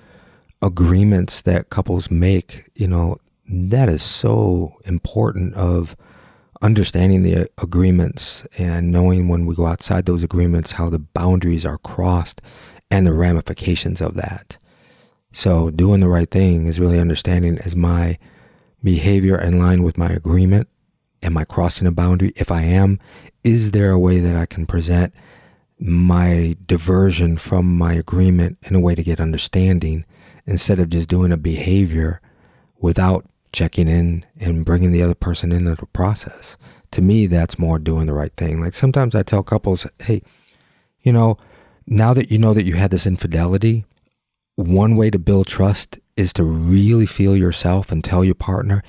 agreements 0.61 1.41
that 1.41 1.69
couples 1.69 2.09
make, 2.09 2.69
you 2.75 2.87
know, 2.87 3.17
that 3.47 3.89
is 3.89 4.01
so 4.01 4.75
important 4.85 5.53
of 5.55 5.95
understanding 6.61 7.23
the 7.23 7.49
agreements 7.61 8.45
and 8.57 8.91
knowing 8.91 9.27
when 9.27 9.45
we 9.45 9.53
go 9.55 9.65
outside 9.65 10.05
those 10.05 10.23
agreements 10.23 10.71
how 10.73 10.89
the 10.89 10.99
boundaries 10.99 11.65
are 11.65 11.77
crossed 11.79 12.41
and 12.89 13.05
the 13.05 13.13
ramifications 13.13 14.01
of 14.01 14.15
that. 14.15 14.57
So 15.33 15.71
doing 15.71 15.99
the 15.99 16.07
right 16.07 16.29
thing 16.29 16.67
is 16.67 16.79
really 16.79 16.99
understanding 16.99 17.57
is 17.57 17.75
my 17.75 18.17
behavior 18.81 19.39
in 19.39 19.59
line 19.59 19.83
with 19.83 19.97
my 19.97 20.09
agreement? 20.09 20.69
Am 21.21 21.37
I 21.37 21.43
crossing 21.43 21.87
a 21.87 21.91
boundary? 21.91 22.33
If 22.35 22.51
I 22.51 22.61
am, 22.61 22.99
is 23.43 23.71
there 23.71 23.91
a 23.91 23.99
way 23.99 24.19
that 24.19 24.35
I 24.35 24.45
can 24.45 24.65
present 24.65 25.13
my 25.79 26.55
diversion 26.65 27.35
from 27.37 27.77
my 27.77 27.93
agreement 27.93 28.57
in 28.63 28.75
a 28.75 28.79
way 28.79 28.95
to 28.95 29.03
get 29.03 29.19
understanding 29.19 30.05
instead 30.45 30.79
of 30.79 30.89
just 30.89 31.09
doing 31.09 31.31
a 31.31 31.37
behavior 31.37 32.21
without 32.79 33.25
checking 33.53 33.87
in 33.87 34.25
and 34.39 34.65
bringing 34.65 34.91
the 34.91 35.01
other 35.01 35.15
person 35.15 35.51
into 35.51 35.75
the 35.75 35.85
process. 35.87 36.57
To 36.91 37.01
me, 37.01 37.27
that's 37.27 37.57
more 37.57 37.79
doing 37.79 38.07
the 38.07 38.13
right 38.13 38.33
thing. 38.35 38.59
Like 38.59 38.73
sometimes 38.73 39.15
I 39.15 39.23
tell 39.23 39.43
couples, 39.43 39.87
hey, 40.01 40.21
you 41.01 41.13
know, 41.13 41.37
now 41.87 42.13
that 42.13 42.31
you 42.31 42.37
know 42.37 42.53
that 42.53 42.65
you 42.65 42.75
had 42.75 42.91
this 42.91 43.07
infidelity, 43.07 43.85
one 44.55 44.95
way 44.95 45.09
to 45.09 45.19
build 45.19 45.47
trust 45.47 45.99
is 46.15 46.33
to 46.33 46.43
really 46.43 47.05
feel 47.05 47.35
yourself 47.35 47.91
and 47.91 48.03
tell 48.03 48.23
your 48.23 48.35
partner, 48.35 48.83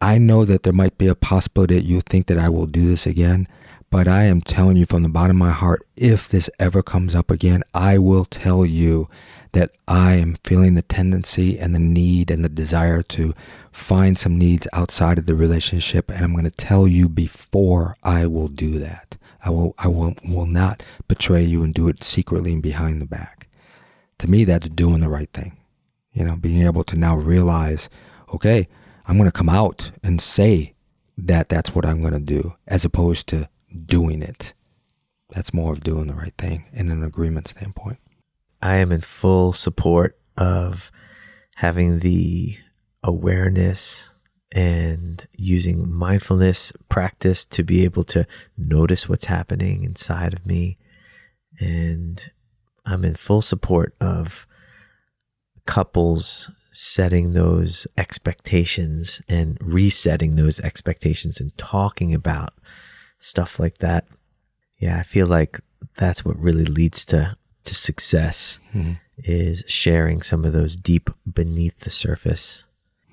I 0.00 0.18
know 0.18 0.44
that 0.44 0.62
there 0.62 0.72
might 0.72 0.96
be 0.96 1.08
a 1.08 1.14
possibility 1.14 1.74
that 1.74 1.84
you 1.84 2.00
think 2.00 2.26
that 2.26 2.38
I 2.38 2.48
will 2.48 2.66
do 2.66 2.88
this 2.88 3.06
again, 3.06 3.48
but 3.90 4.06
I 4.06 4.24
am 4.24 4.40
telling 4.40 4.76
you 4.76 4.86
from 4.86 5.02
the 5.02 5.08
bottom 5.08 5.42
of 5.42 5.48
my 5.48 5.52
heart, 5.52 5.86
if 5.96 6.28
this 6.28 6.48
ever 6.58 6.82
comes 6.82 7.14
up 7.14 7.30
again, 7.30 7.62
I 7.74 7.98
will 7.98 8.24
tell 8.24 8.64
you 8.64 9.08
that 9.52 9.70
I 9.86 10.14
am 10.14 10.36
feeling 10.44 10.74
the 10.74 10.82
tendency 10.82 11.58
and 11.58 11.74
the 11.74 11.78
need 11.78 12.30
and 12.30 12.44
the 12.44 12.48
desire 12.48 13.02
to 13.02 13.34
find 13.72 14.18
some 14.18 14.38
needs 14.38 14.66
outside 14.72 15.18
of 15.18 15.26
the 15.26 15.34
relationship 15.34 16.10
and 16.10 16.24
I'm 16.24 16.32
going 16.32 16.44
to 16.44 16.50
tell 16.50 16.86
you 16.86 17.08
before 17.08 17.96
I 18.02 18.26
will 18.26 18.48
do 18.48 18.78
that. 18.78 19.16
I 19.44 19.50
will 19.50 19.74
I 19.78 19.88
will 19.88 20.14
will 20.24 20.46
not 20.46 20.82
betray 21.06 21.42
you 21.42 21.62
and 21.62 21.72
do 21.72 21.88
it 21.88 22.02
secretly 22.02 22.52
and 22.52 22.62
behind 22.62 23.00
the 23.00 23.06
back. 23.06 23.48
To 24.18 24.28
me 24.28 24.44
that's 24.44 24.68
doing 24.68 25.00
the 25.00 25.08
right 25.08 25.30
thing. 25.32 25.56
You 26.12 26.24
know, 26.24 26.36
being 26.36 26.66
able 26.66 26.84
to 26.84 26.96
now 26.96 27.16
realize, 27.16 27.88
okay, 28.34 28.66
I'm 29.06 29.16
going 29.16 29.28
to 29.28 29.32
come 29.32 29.48
out 29.48 29.92
and 30.02 30.20
say 30.20 30.74
that 31.16 31.48
that's 31.48 31.74
what 31.74 31.86
I'm 31.86 32.00
going 32.00 32.12
to 32.12 32.18
do 32.18 32.54
as 32.66 32.84
opposed 32.84 33.26
to 33.28 33.48
doing 33.86 34.22
it. 34.22 34.52
That's 35.30 35.54
more 35.54 35.72
of 35.72 35.82
doing 35.82 36.08
the 36.08 36.14
right 36.14 36.34
thing 36.36 36.64
in 36.72 36.90
an 36.90 37.04
agreement 37.04 37.48
standpoint. 37.48 37.98
I 38.60 38.76
am 38.76 38.92
in 38.92 39.00
full 39.00 39.52
support 39.52 40.18
of 40.36 40.90
having 41.56 42.00
the 42.00 42.56
awareness 43.02 44.10
and 44.52 45.26
using 45.36 45.92
mindfulness 45.92 46.72
practice 46.88 47.44
to 47.44 47.62
be 47.62 47.84
able 47.84 48.04
to 48.04 48.26
notice 48.56 49.08
what's 49.08 49.26
happening 49.26 49.84
inside 49.84 50.32
of 50.32 50.46
me. 50.46 50.78
And 51.60 52.30
I'm 52.86 53.04
in 53.04 53.14
full 53.14 53.42
support 53.42 53.94
of 54.00 54.46
couples 55.66 56.50
setting 56.72 57.32
those 57.32 57.86
expectations 57.96 59.20
and 59.28 59.58
resetting 59.60 60.36
those 60.36 60.60
expectations 60.60 61.40
and 61.40 61.56
talking 61.58 62.14
about 62.14 62.50
stuff 63.18 63.58
like 63.58 63.78
that. 63.78 64.06
Yeah, 64.78 64.98
I 64.98 65.02
feel 65.02 65.26
like 65.26 65.60
that's 65.96 66.24
what 66.24 66.38
really 66.38 66.64
leads 66.64 67.04
to 67.06 67.36
to 67.68 67.74
success 67.74 68.58
Mm-hmm. 68.74 68.92
is 69.24 69.64
sharing 69.66 70.22
some 70.22 70.44
of 70.44 70.52
those 70.52 70.76
deep 70.76 71.10
beneath 71.32 71.80
the 71.80 71.90
surface 71.90 72.64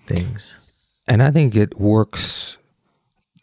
things. 0.07 0.59
And 1.07 1.21
I 1.23 1.31
think 1.31 1.55
it 1.55 1.79
works. 1.79 2.57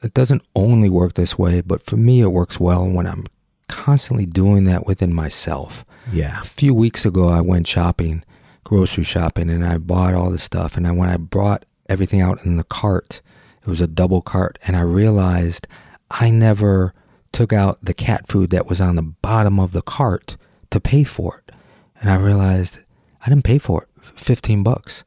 It 0.03 0.14
doesn't 0.14 0.42
only 0.55 0.88
work 0.90 1.14
this 1.14 1.38
way, 1.38 1.61
but 1.61 1.85
for 1.87 1.96
me, 1.96 2.20
it 2.20 2.29
works 2.33 2.59
well 2.61 2.88
when 2.88 3.07
I'm 3.07 3.25
constantly 3.68 4.27
doing 4.27 4.64
that 4.64 4.87
within 4.87 5.12
myself. 5.14 5.85
Yeah. 6.12 6.40
A 6.40 6.44
few 6.44 6.75
weeks 6.75 7.05
ago, 7.07 7.29
I 7.29 7.40
went 7.40 7.66
shopping, 7.66 8.25
grocery 8.64 9.05
shopping, 9.05 9.48
and 9.51 9.64
I 9.64 9.79
bought 9.79 10.14
all 10.14 10.31
the 10.31 10.38
stuff. 10.38 10.77
And 10.77 10.87
I, 10.87 10.92
when 10.92 11.09
I 11.09 11.16
brought 11.16 11.64
everything 11.88 12.20
out 12.20 12.44
in 12.44 12.57
the 12.57 12.64
cart, 12.64 13.20
it 13.61 13.66
was 13.68 13.81
a 13.81 13.87
double 13.87 14.22
cart, 14.22 14.59
and 14.66 14.77
I 14.77 14.81
realized 14.83 15.66
I 16.11 16.31
never 16.31 16.94
took 17.33 17.53
out 17.53 17.79
the 17.83 17.94
cat 17.94 18.29
food 18.29 18.51
that 18.51 18.66
was 18.68 18.81
on 18.81 18.96
the 18.96 19.03
bottom 19.03 19.59
of 19.61 19.72
the 19.72 19.83
cart 19.83 20.37
to 20.73 20.81
pay 20.81 21.05
for 21.05 21.43
it. 21.47 21.55
And 22.01 22.11
I 22.11 22.17
realized 22.17 22.79
I 23.25 23.29
didn't 23.29 23.45
pay 23.45 23.59
for 23.59 23.83
it, 23.83 23.89
15 24.03 24.63
bucks. 24.63 25.05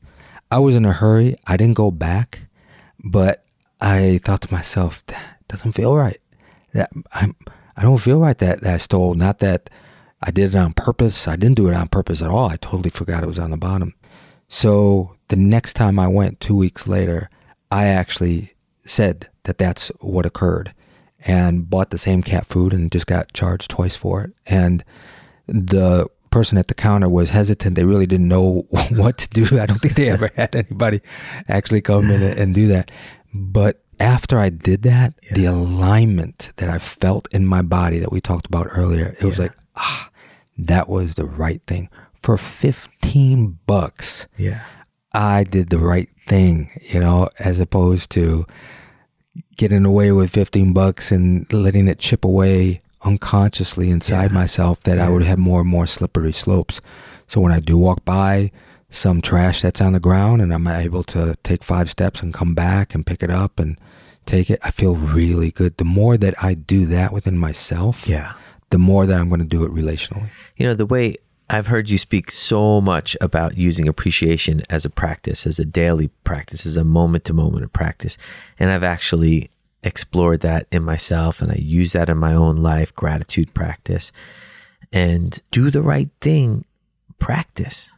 I 0.50 0.60
was 0.60 0.76
in 0.76 0.86
a 0.86 0.94
hurry. 0.94 1.36
I 1.48 1.58
didn't 1.58 1.76
go 1.76 1.92
back, 1.92 2.48
but 3.04 3.46
I 3.82 4.20
thought 4.24 4.42
to 4.42 4.54
myself, 4.54 5.06
that 5.08 5.42
doesn't 5.48 5.74
feel 5.74 5.96
right. 5.96 6.18
That 6.74 6.92
I'm, 7.14 7.36
I 7.76 7.82
don't 7.82 7.98
feel 7.98 8.20
right 8.20 8.38
that, 8.38 8.62
that 8.62 8.74
I 8.74 8.78
stole. 8.78 9.16
Not 9.16 9.40
that 9.40 9.70
I 10.22 10.32
did 10.32 10.56
it 10.56 10.58
on 10.58 10.74
purpose. 10.74 11.28
I 11.28 11.36
didn't 11.36 11.58
do 11.58 11.68
it 11.68 11.76
on 11.76 11.88
purpose 11.88 12.22
at 12.22 12.30
all. 12.30 12.50
I 12.50 12.56
totally 12.58 12.90
forgot 12.90 13.24
it 13.24 13.28
was 13.28 13.40
on 13.40 13.52
the 13.52 13.58
bottom. 13.58 13.94
So 14.48 15.16
the 15.28 15.36
next 15.36 15.74
time 15.74 16.00
I 16.00 16.08
went, 16.08 16.40
two 16.40 16.56
weeks 16.56 16.88
later, 16.88 17.30
I 17.72 17.86
actually 17.88 18.54
said 18.86 19.30
that 19.44 19.58
that's 19.58 19.90
what 20.00 20.26
occurred 20.26 20.74
and 21.26 21.70
bought 21.70 21.90
the 21.90 21.98
same 21.98 22.22
cat 22.22 22.46
food 22.46 22.72
and 22.72 22.92
just 22.92 23.08
got 23.08 23.34
charged 23.34 23.72
twice 23.72 23.96
for 23.96 24.24
it. 24.24 24.32
And 24.46 24.84
the 25.48 26.08
person 26.32 26.58
at 26.58 26.68
the 26.68 26.74
counter 26.74 27.08
was 27.08 27.30
hesitant. 27.30 27.76
They 27.76 27.86
really 27.86 28.06
didn't 28.06 28.28
know 28.28 28.66
what 28.92 29.18
to 29.20 29.30
do. 29.30 29.60
I 29.60 29.66
don't 29.66 29.80
think 29.80 29.96
they 29.96 30.10
ever 30.10 30.30
had 30.36 30.56
anybody 30.56 31.02
actually 31.48 31.82
come 31.82 32.10
in 32.12 32.22
and 32.22 32.54
do 32.54 32.68
that. 32.68 32.92
But 33.34 33.82
after 34.00 34.38
I 34.38 34.50
did 34.50 34.82
that, 34.84 35.14
the 35.32 35.46
alignment 35.46 36.52
that 36.58 36.70
I 36.70 36.80
felt 36.80 37.28
in 37.34 37.46
my 37.46 37.62
body 37.62 38.00
that 38.00 38.12
we 38.12 38.20
talked 38.22 38.48
about 38.48 38.68
earlier, 38.72 39.16
it 39.20 39.24
was 39.24 39.40
like, 39.40 39.54
ah, 39.76 40.10
that 40.58 40.90
was 40.90 41.16
the 41.16 41.26
right 41.26 41.62
thing. 41.68 41.90
For 42.22 42.38
15 42.38 43.60
bucks, 43.68 44.28
Yeah. 44.38 44.62
I 45.14 45.46
did 45.46 45.70
the 45.70 45.78
right 45.78 46.10
thing, 46.28 46.72
you 46.82 47.00
know, 47.00 47.30
as 47.40 47.62
opposed 47.62 48.10
to 48.12 48.46
getting 49.56 49.86
away 49.86 50.12
with 50.12 50.30
15 50.32 50.74
bucks 50.74 51.10
and 51.10 51.52
letting 51.54 51.88
it 51.88 52.00
chip 52.00 52.26
away 52.26 52.82
unconsciously 53.06 53.90
inside 53.90 54.32
Yeah. 54.32 54.38
myself 54.40 54.82
that 54.82 55.00
I 55.00 55.10
would 55.10 55.24
have 55.24 55.38
more 55.40 55.62
and 55.62 55.70
more 55.70 55.86
slippery 55.88 56.32
slopes. 56.34 56.82
So 57.28 57.40
when 57.42 57.52
I 57.52 57.60
do 57.60 57.78
walk 57.78 58.04
by 58.06 58.52
some 58.90 59.22
trash 59.22 59.62
that's 59.62 59.82
on 59.82 59.94
the 59.94 60.00
ground 60.00 60.42
and 60.42 60.54
I'm 60.54 60.68
able 60.68 61.04
to 61.04 61.36
take 61.44 61.64
five 61.64 61.90
steps 61.90 62.22
and 62.22 62.34
come 62.34 62.54
back 62.54 62.94
and 62.94 63.06
pick 63.06 63.24
it 63.24 63.30
up 63.32 63.60
and 63.60 63.78
take 64.26 64.50
it, 64.50 64.60
I 64.64 64.72
feel 64.72 64.96
really 64.96 65.52
good. 65.52 65.78
The 65.78 65.86
more 65.86 66.18
that 66.18 66.34
I 66.44 66.54
do 66.54 66.86
that 66.88 67.12
within 67.14 67.38
myself, 67.38 68.08
Yeah. 68.08 68.34
the 68.70 68.78
more 68.78 69.06
that 69.06 69.20
I'm 69.20 69.30
going 69.30 69.42
to 69.42 69.46
do 69.46 69.64
it 69.66 69.72
relationally. 69.74 70.30
You 70.58 70.68
know, 70.68 70.74
the 70.74 70.86
way 70.86 71.18
I've 71.50 71.68
heard 71.68 71.92
you 71.92 72.00
speak 72.00 72.32
so 72.32 72.82
much 72.82 73.16
about 73.22 73.56
using 73.56 73.88
appreciation 73.88 74.64
as 74.70 74.84
a 74.84 74.90
practice, 74.90 75.46
as 75.46 75.60
a 75.60 75.66
daily 75.66 76.08
practice, 76.24 76.66
as 76.66 76.76
a 76.76 76.84
moment 76.84 77.24
to 77.26 77.34
moment 77.34 77.64
of 77.64 77.72
practice. 77.72 78.18
And 78.58 78.72
I've 78.72 78.84
actually 78.84 79.50
explored 79.86 80.42
that 80.42 80.68
in 80.72 80.84
myself 80.84 81.42
and 81.42 81.52
I 81.52 81.56
use 81.56 81.94
that 81.94 82.10
in 82.10 82.18
my 82.18 82.34
own 82.34 82.58
life, 82.58 82.94
gratitude 82.96 83.54
practice. 83.54 84.12
And 84.92 85.40
do 85.52 85.70
the 85.70 85.82
right 85.82 86.10
thing 86.20 86.66
practice. 87.20 87.90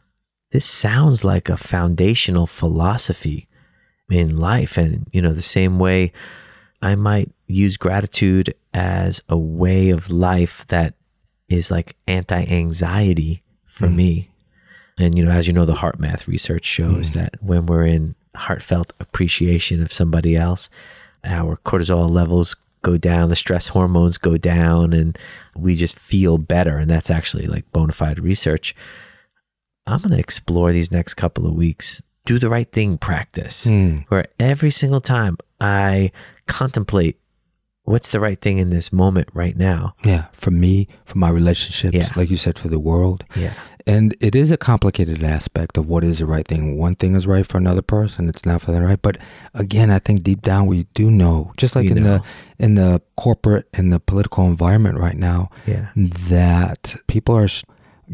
This 0.52 0.66
sounds 0.66 1.24
like 1.24 1.48
a 1.48 1.56
foundational 1.56 2.46
philosophy 2.46 3.48
in 4.10 4.36
life. 4.36 4.76
And, 4.76 5.08
you 5.12 5.20
know, 5.20 5.32
the 5.32 5.42
same 5.42 5.78
way 5.78 6.12
I 6.80 6.94
might 6.94 7.30
use 7.46 7.76
gratitude 7.76 8.54
as 8.72 9.22
a 9.28 9.36
way 9.36 9.90
of 9.90 10.10
life 10.10 10.66
that 10.68 10.94
is 11.48 11.70
like 11.70 11.96
anti 12.06 12.44
anxiety 12.44 13.42
for 13.64 13.88
mm. 13.88 13.96
me. 13.96 14.30
And, 14.98 15.16
you 15.16 15.24
know, 15.24 15.30
as 15.30 15.46
you 15.46 15.52
know, 15.52 15.64
the 15.64 15.74
HeartMath 15.74 16.26
research 16.26 16.64
shows 16.64 17.10
mm. 17.10 17.14
that 17.14 17.34
when 17.40 17.66
we're 17.66 17.86
in 17.86 18.14
heartfelt 18.34 18.92
appreciation 19.00 19.82
of 19.82 19.92
somebody 19.92 20.36
else, 20.36 20.68
our 21.28 21.56
cortisol 21.58 22.08
levels 22.10 22.56
go 22.82 22.96
down, 22.96 23.28
the 23.28 23.36
stress 23.36 23.68
hormones 23.68 24.18
go 24.18 24.36
down, 24.36 24.92
and 24.92 25.18
we 25.56 25.76
just 25.76 25.98
feel 25.98 26.38
better. 26.38 26.78
And 26.78 26.90
that's 26.90 27.10
actually 27.10 27.46
like 27.46 27.70
bona 27.72 27.92
fide 27.92 28.18
research. 28.18 28.74
I'm 29.86 29.98
going 29.98 30.10
to 30.12 30.18
explore 30.18 30.72
these 30.72 30.92
next 30.92 31.14
couple 31.14 31.46
of 31.46 31.54
weeks, 31.54 32.02
do 32.26 32.38
the 32.38 32.48
right 32.48 32.70
thing 32.70 32.98
practice, 32.98 33.66
Mm. 33.66 34.04
where 34.08 34.26
every 34.38 34.70
single 34.70 35.00
time 35.00 35.38
I 35.60 36.12
contemplate 36.46 37.18
what's 37.84 38.12
the 38.12 38.20
right 38.20 38.38
thing 38.38 38.58
in 38.58 38.68
this 38.68 38.92
moment 38.92 39.28
right 39.32 39.56
now. 39.56 39.94
Yeah, 40.04 40.26
for 40.32 40.50
me, 40.50 40.88
for 41.06 41.16
my 41.16 41.30
relationships, 41.30 41.94
Yeah. 41.96 42.08
like 42.16 42.28
you 42.30 42.36
said, 42.36 42.58
for 42.58 42.68
the 42.68 42.78
world. 42.78 43.24
Yeah. 43.34 43.54
And 43.88 44.14
it 44.20 44.34
is 44.34 44.50
a 44.50 44.56
complicated 44.58 45.22
aspect 45.24 45.78
of 45.78 45.88
what 45.88 46.04
is 46.04 46.18
the 46.18 46.26
right 46.26 46.46
thing. 46.46 46.76
One 46.76 46.94
thing 46.94 47.14
is 47.16 47.26
right 47.26 47.46
for 47.46 47.56
another 47.58 47.80
person, 47.82 48.28
it's 48.28 48.44
not 48.44 48.60
for 48.60 48.70
the 48.72 48.82
right. 48.82 49.00
But 49.00 49.16
again, 49.54 49.90
I 49.90 49.98
think 49.98 50.22
deep 50.22 50.42
down 50.42 50.66
we 50.66 50.84
do 50.94 51.10
know, 51.10 51.52
just 51.56 51.74
like 51.74 51.86
We 51.86 51.92
in 51.96 52.02
know. 52.02 52.18
the 52.18 52.64
in 52.64 52.74
the 52.74 53.00
corporate 53.16 53.66
and 53.72 53.90
the 53.92 53.98
political 53.98 54.44
environment 54.46 54.98
right 54.98 55.16
now, 55.16 55.48
Yeah. 55.66 55.86
that 55.96 56.96
people 57.06 57.34
are 57.34 57.48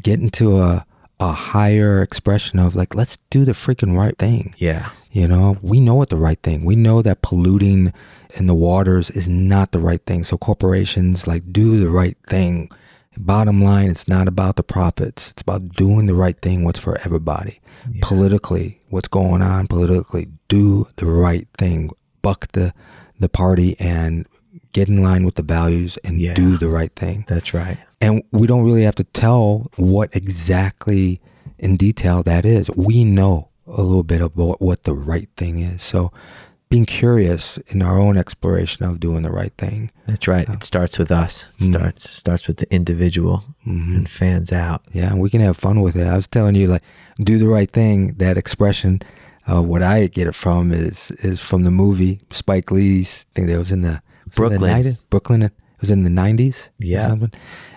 getting 0.00 0.30
to 0.30 0.58
a 0.62 0.86
a 1.20 1.32
higher 1.32 2.02
expression 2.02 2.58
of 2.58 2.74
like, 2.74 2.94
let's 2.94 3.18
do 3.30 3.44
the 3.44 3.52
freaking 3.52 3.96
right 3.96 4.18
thing. 4.18 4.52
Yeah. 4.58 4.90
You 5.12 5.28
know, 5.28 5.56
we 5.62 5.78
know 5.80 5.94
what 5.94 6.08
the 6.10 6.16
right 6.16 6.40
thing. 6.42 6.64
We 6.64 6.74
know 6.76 7.02
that 7.02 7.22
polluting 7.22 7.92
in 8.36 8.46
the 8.48 8.54
waters 8.54 9.10
is 9.10 9.28
not 9.28 9.70
the 9.70 9.78
right 9.78 10.04
thing. 10.06 10.24
So 10.24 10.36
corporations 10.36 11.26
like 11.28 11.52
do 11.52 11.78
the 11.78 11.88
right 11.88 12.16
thing. 12.28 12.68
Bottom 13.16 13.62
line, 13.62 13.90
it's 13.90 14.08
not 14.08 14.28
about 14.28 14.56
the 14.56 14.62
profits. 14.62 15.30
It's 15.30 15.42
about 15.42 15.68
doing 15.70 16.06
the 16.06 16.14
right 16.14 16.38
thing, 16.40 16.64
what's 16.64 16.80
for 16.80 16.98
everybody. 17.04 17.60
Politically, 18.00 18.80
what's 18.88 19.08
going 19.08 19.42
on 19.42 19.66
politically, 19.66 20.28
do 20.48 20.86
the 20.96 21.06
right 21.06 21.46
thing. 21.58 21.90
Buck 22.22 22.48
the 22.52 22.72
the 23.20 23.28
party 23.28 23.76
and 23.78 24.26
get 24.72 24.88
in 24.88 25.02
line 25.02 25.24
with 25.24 25.36
the 25.36 25.42
values 25.42 25.96
and 26.04 26.18
Yeah. 26.20 26.34
do 26.34 26.56
the 26.56 26.68
right 26.68 26.90
thing. 26.96 27.24
That's 27.28 27.54
right. 27.54 27.78
And 28.00 28.22
we 28.32 28.46
don't 28.46 28.64
really 28.64 28.82
have 28.82 28.96
to 28.96 29.04
tell 29.04 29.70
what 29.76 30.14
exactly 30.16 31.20
in 31.58 31.76
detail 31.76 32.22
that 32.24 32.44
is. 32.44 32.68
We 32.74 33.04
know 33.04 33.48
a 33.66 33.82
little 33.82 34.02
bit 34.02 34.20
about 34.20 34.60
what 34.60 34.82
the 34.82 34.94
right 34.94 35.28
thing 35.36 35.60
is. 35.60 35.82
So 35.82 36.10
being 36.74 36.86
curious 36.86 37.56
in 37.68 37.82
our 37.82 38.00
own 38.00 38.16
exploration 38.16 38.84
of 38.84 38.98
doing 38.98 39.22
the 39.22 39.30
right 39.30 39.52
thing. 39.58 39.92
That's 40.06 40.26
right. 40.26 40.48
It 40.48 40.64
starts 40.64 40.98
with 40.98 41.12
us. 41.12 41.46
It 41.60 41.66
starts 41.66 42.10
starts 42.10 42.48
with 42.48 42.56
the 42.56 42.74
individual 42.74 43.44
and 43.64 44.08
fans 44.10 44.50
out. 44.50 44.82
Yeah, 44.90 45.12
and 45.12 45.20
we 45.20 45.30
can 45.30 45.40
have 45.40 45.56
fun 45.56 45.82
with 45.82 45.94
it. 45.94 46.04
I 46.08 46.16
was 46.16 46.26
telling 46.26 46.56
you, 46.56 46.66
like, 46.66 46.82
do 47.22 47.38
the 47.38 47.46
right 47.46 47.70
thing. 47.70 48.14
That 48.14 48.36
expression, 48.36 49.02
uh, 49.46 49.62
what 49.62 49.84
I 49.84 50.08
get 50.08 50.26
it 50.26 50.34
from 50.34 50.72
is 50.72 51.12
is 51.22 51.40
from 51.40 51.62
the 51.62 51.70
movie 51.70 52.20
Spike 52.30 52.72
Lee's. 52.72 53.24
I 53.30 53.30
think 53.36 53.48
that 53.50 53.58
was 53.58 53.70
in 53.70 53.82
the 53.82 54.02
was 54.26 54.26
it 54.26 54.30
the 54.32 54.36
Brooklyn. 54.58 54.82
90s? 54.82 54.98
Brooklyn. 55.10 55.42
It 55.44 55.52
was 55.80 55.92
in 55.92 56.02
the 56.02 56.10
nineties. 56.10 56.70
Yeah. 56.80 57.06
something. 57.06 57.30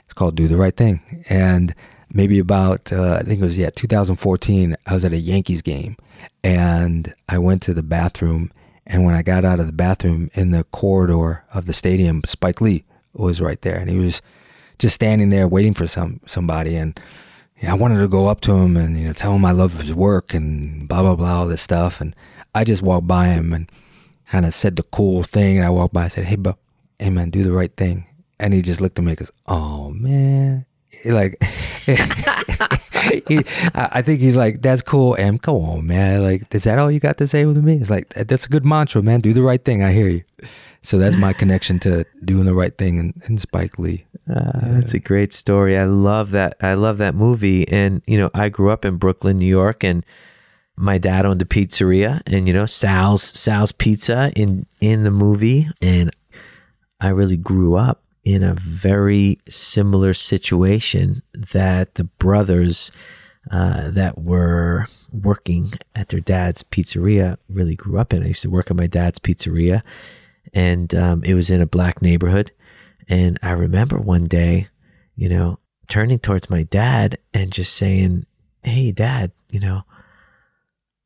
It's 0.06 0.14
called 0.16 0.34
"Do 0.36 0.48
the 0.48 0.58
Right 0.58 0.76
Thing," 0.76 1.24
and 1.30 1.76
maybe 2.12 2.40
about 2.40 2.92
uh, 2.92 3.20
I 3.22 3.24
think 3.24 3.42
it 3.42 3.46
was 3.46 3.60
yeah 3.60 3.70
2014. 3.70 4.76
I 4.88 4.94
was 4.96 5.06
at 5.06 5.14
a 5.14 5.18
Yankees 5.18 5.62
game, 5.62 5.98
and 6.44 7.14
I 7.30 7.38
went 7.38 7.62
to 7.64 7.76
the 7.76 7.84
bathroom. 7.84 8.50
And 8.88 9.06
when 9.06 9.14
I 9.14 9.22
got 9.22 9.44
out 9.44 9.60
of 9.60 9.68
the 9.68 9.74
bathroom 9.74 10.30
in 10.34 10.52
the 10.52 10.64
corridor 10.66 11.44
of 11.54 11.66
the 11.66 11.74
stadium, 11.74 12.22
Spike 12.26 12.62
Lee 12.62 12.86
was 13.14 13.42
right 13.42 13.62
there, 13.62 13.78
and 13.78 13.90
he 13.90 13.98
was 13.98 14.22
just 14.80 14.96
standing 14.96 15.30
there 15.30 15.48
waiting 15.48 15.74
for 15.74 15.88
some 15.88 16.22
somebody. 16.26 16.76
And 16.76 17.00
I 17.68 17.74
wanted 17.74 18.00
to 18.00 18.08
go 18.08 18.28
up 18.28 18.42
to 18.42 18.54
him 18.54 18.78
and 18.78 18.98
you 18.98 19.06
know 19.06 19.14
tell 19.14 19.34
him 19.34 19.44
I 19.44 19.52
love 19.52 19.80
his 19.80 19.94
work 19.94 20.34
and 20.34 20.88
blah 20.88 21.02
blah 21.02 21.16
blah 21.16 21.40
all 21.40 21.48
this 21.48 21.62
stuff. 21.62 22.00
And 22.00 22.16
I 22.56 22.64
just 22.64 22.82
walked 22.82 23.08
by 23.08 23.28
him 23.28 23.52
and 23.52 23.70
kind 24.28 24.46
of 24.46 24.54
said 24.54 24.78
the 24.78 24.84
cool 24.84 25.22
thing. 25.24 25.58
And 25.58 25.66
I 25.66 25.70
walked 25.70 25.94
by 25.94 26.04
and 26.04 26.12
said, 26.12 26.24
"Hey, 26.24 26.38
bro, 26.38 26.56
hey 26.98 27.10
man, 27.10 27.30
do 27.30 27.44
the 27.44 27.52
right 27.52 27.76
thing." 27.76 28.06
And 28.40 28.54
he 28.54 28.62
just 28.62 28.80
looked 28.80 28.98
at 28.98 29.04
me 29.04 29.12
and 29.12 29.18
goes, 29.18 29.32
"Oh 29.48 29.90
man." 29.90 30.66
Like, 31.06 31.38
he, 33.28 33.40
I 33.76 34.02
think 34.02 34.20
he's 34.20 34.38
like, 34.38 34.62
that's 34.62 34.82
cool. 34.82 35.16
And 35.16 35.42
come 35.42 35.56
on, 35.56 35.88
man. 35.88 36.24
Like, 36.24 36.54
is 36.54 36.64
that 36.64 36.80
all 36.80 36.92
you 36.92 37.00
got 37.00 37.18
to 37.18 37.28
say 37.28 37.46
with 37.46 37.58
me? 37.58 37.76
It's 37.76 37.90
like, 37.90 38.10
that's 38.10 38.46
a 38.46 38.50
good 38.50 38.66
mantra, 38.66 39.02
man. 39.02 39.22
Do 39.22 39.34
the 39.34 39.44
right 39.44 39.64
thing. 39.64 39.84
I 39.84 39.92
hear 39.92 40.08
you. 40.08 40.24
So 40.82 40.98
that's 40.98 41.18
my 41.18 41.34
connection 41.34 41.80
to 41.80 42.06
doing 42.24 42.46
the 42.46 42.54
right 42.54 42.78
thing 42.78 43.00
and, 43.00 43.22
and 43.26 43.42
Spike 43.42 43.78
Lee. 43.78 44.06
Uh, 44.30 44.52
That's 44.72 44.94
a 44.94 45.00
great 45.00 45.34
story. 45.34 45.78
I 45.78 45.86
love 45.86 46.32
that. 46.32 46.56
I 46.62 46.76
love 46.76 46.98
that 47.00 47.16
movie. 47.16 47.68
And 47.68 48.02
you 48.08 48.18
know, 48.18 48.30
I 48.34 48.50
grew 48.50 48.70
up 48.70 48.86
in 48.86 48.98
Brooklyn, 48.98 49.40
New 49.40 49.48
York, 49.48 49.84
and 49.84 50.06
my 50.78 50.98
dad 50.98 51.26
owned 51.26 51.42
a 51.42 51.46
pizzeria, 51.46 52.22
and 52.28 52.48
you 52.48 52.54
know, 52.54 52.66
Sal's 52.66 53.24
Sal's 53.24 53.72
Pizza 53.72 54.32
in 54.36 54.66
in 54.80 55.04
the 55.04 55.12
movie, 55.12 55.68
and 55.82 56.12
I 57.02 57.10
really 57.10 57.38
grew 57.38 57.76
up 57.76 58.04
in 58.28 58.44
a 58.44 58.54
very 58.54 59.40
similar 59.48 60.14
situation 60.14 61.22
that 61.34 61.96
the 61.96 62.04
brothers 62.04 62.92
uh, 63.50 63.90
that 63.90 64.18
were 64.18 64.86
working 65.14 65.72
at 65.96 66.10
their 66.10 66.20
dad's 66.20 66.62
pizzeria 66.62 67.38
really 67.48 67.78
grew 67.78 67.98
up 67.98 68.12
in. 68.12 68.22
I 68.22 68.28
used 68.28 68.42
to 68.42 68.50
work 68.50 68.70
at 68.70 68.76
my 68.76 68.86
dad's 68.88 69.18
pizzeria, 69.18 69.82
and 70.54 70.94
um, 70.94 71.24
it 71.24 71.36
was 71.36 71.50
in 71.50 71.62
a 71.62 71.66
black 71.66 72.02
neighborhood. 72.02 72.52
And 73.08 73.40
I 73.42 73.52
remember 73.52 73.98
one 73.98 74.26
day, 74.26 74.68
you 75.16 75.30
know, 75.30 75.60
turning 75.88 76.20
towards 76.20 76.50
my 76.50 76.64
dad 76.64 77.18
and 77.34 77.50
just 77.50 77.78
saying, 77.78 78.26
Hey, 78.62 78.92
dad, 78.92 79.32
you 79.50 79.62
know, 79.62 79.84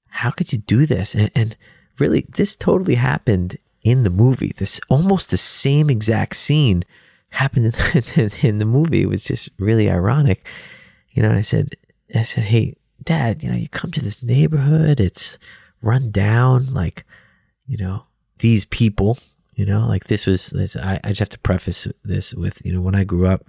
how 0.08 0.32
could 0.32 0.52
you 0.52 0.58
do 0.58 0.88
this? 0.88 1.14
And, 1.14 1.30
and 1.36 1.56
really, 2.00 2.26
this 2.36 2.56
totally 2.56 2.96
happened 2.96 3.58
in 3.84 4.04
the 4.06 4.10
movie. 4.10 4.54
This 4.58 4.82
almost 4.90 5.30
the 5.30 5.38
same 5.38 5.92
exact 5.92 6.36
scene 6.36 6.84
happened 7.32 7.76
in, 8.16 8.30
in 8.42 8.58
the 8.60 8.66
movie. 8.66 9.06
Was 9.06 9.24
just 9.24 9.50
really 9.58 9.90
ironic. 9.90 10.48
You 11.12 11.24
know, 11.24 11.32
I 11.32 11.42
said, 11.42 11.76
I 12.16 12.22
said, 12.22 12.46
Hey, 12.46 12.76
dad, 13.04 13.44
you 13.44 13.50
know, 13.50 13.58
you 13.58 13.70
come 13.70 13.92
to 13.92 14.04
this 14.04 14.24
neighborhood, 14.24 15.00
it's 15.00 15.38
run 15.82 16.12
down, 16.12 16.74
like, 16.74 17.04
you 17.68 17.78
know, 17.78 18.04
these 18.40 18.66
people, 18.66 19.18
you 19.56 19.66
know, 19.66 19.88
like 19.88 20.06
this 20.06 20.26
was, 20.26 20.50
this, 20.52 20.76
I, 20.76 21.00
I 21.04 21.10
just 21.10 21.20
have 21.20 21.30
to 21.30 21.40
preface 21.40 21.88
this 22.04 22.34
with, 22.34 22.64
you 22.66 22.74
know, 22.74 22.82
when 22.82 22.96
I 22.96 23.04
grew 23.04 23.28
up 23.28 23.46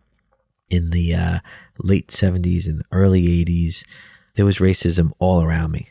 in 0.71 0.91
the 0.91 1.15
uh, 1.15 1.39
late 1.79 2.09
70s 2.09 2.67
and 2.67 2.83
early 2.91 3.23
80s, 3.45 3.85
there 4.35 4.45
was 4.47 4.59
racism 4.59 5.13
all 5.19 5.43
around 5.43 5.73
me. 5.73 5.89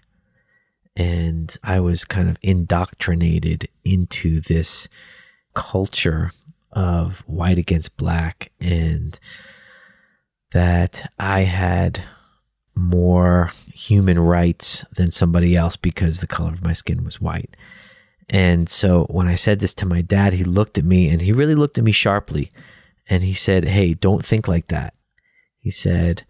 And 0.95 1.55
I 1.63 1.79
was 1.79 2.03
kind 2.03 2.29
of 2.29 2.37
indoctrinated 2.41 3.69
into 3.85 4.41
this 4.41 4.87
culture 5.53 6.31
of 6.73 7.19
white 7.21 7.57
against 7.59 7.97
black 7.97 8.51
and 8.59 9.19
that 10.51 11.11
I 11.19 11.41
had 11.41 12.03
more 12.75 13.51
human 13.73 14.19
rights 14.19 14.85
than 14.95 15.11
somebody 15.11 15.55
else 15.55 15.75
because 15.75 16.19
the 16.19 16.27
color 16.27 16.49
of 16.49 16.63
my 16.63 16.73
skin 16.73 17.03
was 17.03 17.21
white. 17.21 17.55
And 18.29 18.69
so 18.69 19.05
when 19.09 19.27
I 19.27 19.35
said 19.35 19.59
this 19.59 19.73
to 19.75 19.85
my 19.85 20.01
dad, 20.01 20.33
he 20.33 20.43
looked 20.43 20.77
at 20.77 20.85
me 20.85 21.09
and 21.09 21.21
he 21.21 21.33
really 21.33 21.55
looked 21.55 21.77
at 21.77 21.83
me 21.83 21.91
sharply 21.91 22.51
and 23.09 23.23
he 23.23 23.33
said, 23.33 23.65
Hey, 23.65 23.93
don't 23.93 24.25
think 24.25 24.47
like 24.47 24.67
that. 24.67 24.93
He 25.59 25.69
said, 25.69 26.23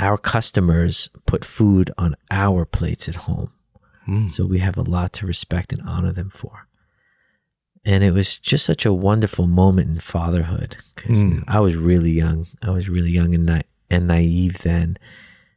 Our 0.00 0.16
customers 0.16 1.10
put 1.26 1.44
food 1.44 1.90
on 1.98 2.16
our 2.30 2.64
plates 2.64 3.08
at 3.08 3.16
home. 3.16 3.52
Mm. 4.08 4.30
So 4.30 4.46
we 4.46 4.58
have 4.58 4.78
a 4.78 4.82
lot 4.82 5.12
to 5.14 5.26
respect 5.26 5.72
and 5.72 5.82
honor 5.86 6.12
them 6.12 6.30
for. 6.30 6.66
And 7.84 8.02
it 8.02 8.12
was 8.12 8.38
just 8.38 8.64
such 8.64 8.86
a 8.86 8.92
wonderful 8.92 9.46
moment 9.46 9.88
in 9.88 10.00
fatherhood 10.00 10.78
because 10.94 11.22
mm. 11.22 11.44
I 11.46 11.60
was 11.60 11.76
really 11.76 12.10
young. 12.10 12.46
I 12.62 12.70
was 12.70 12.88
really 12.88 13.10
young 13.10 13.34
and, 13.34 13.44
na- 13.44 13.62
and 13.90 14.06
naive 14.08 14.58
then. 14.58 14.96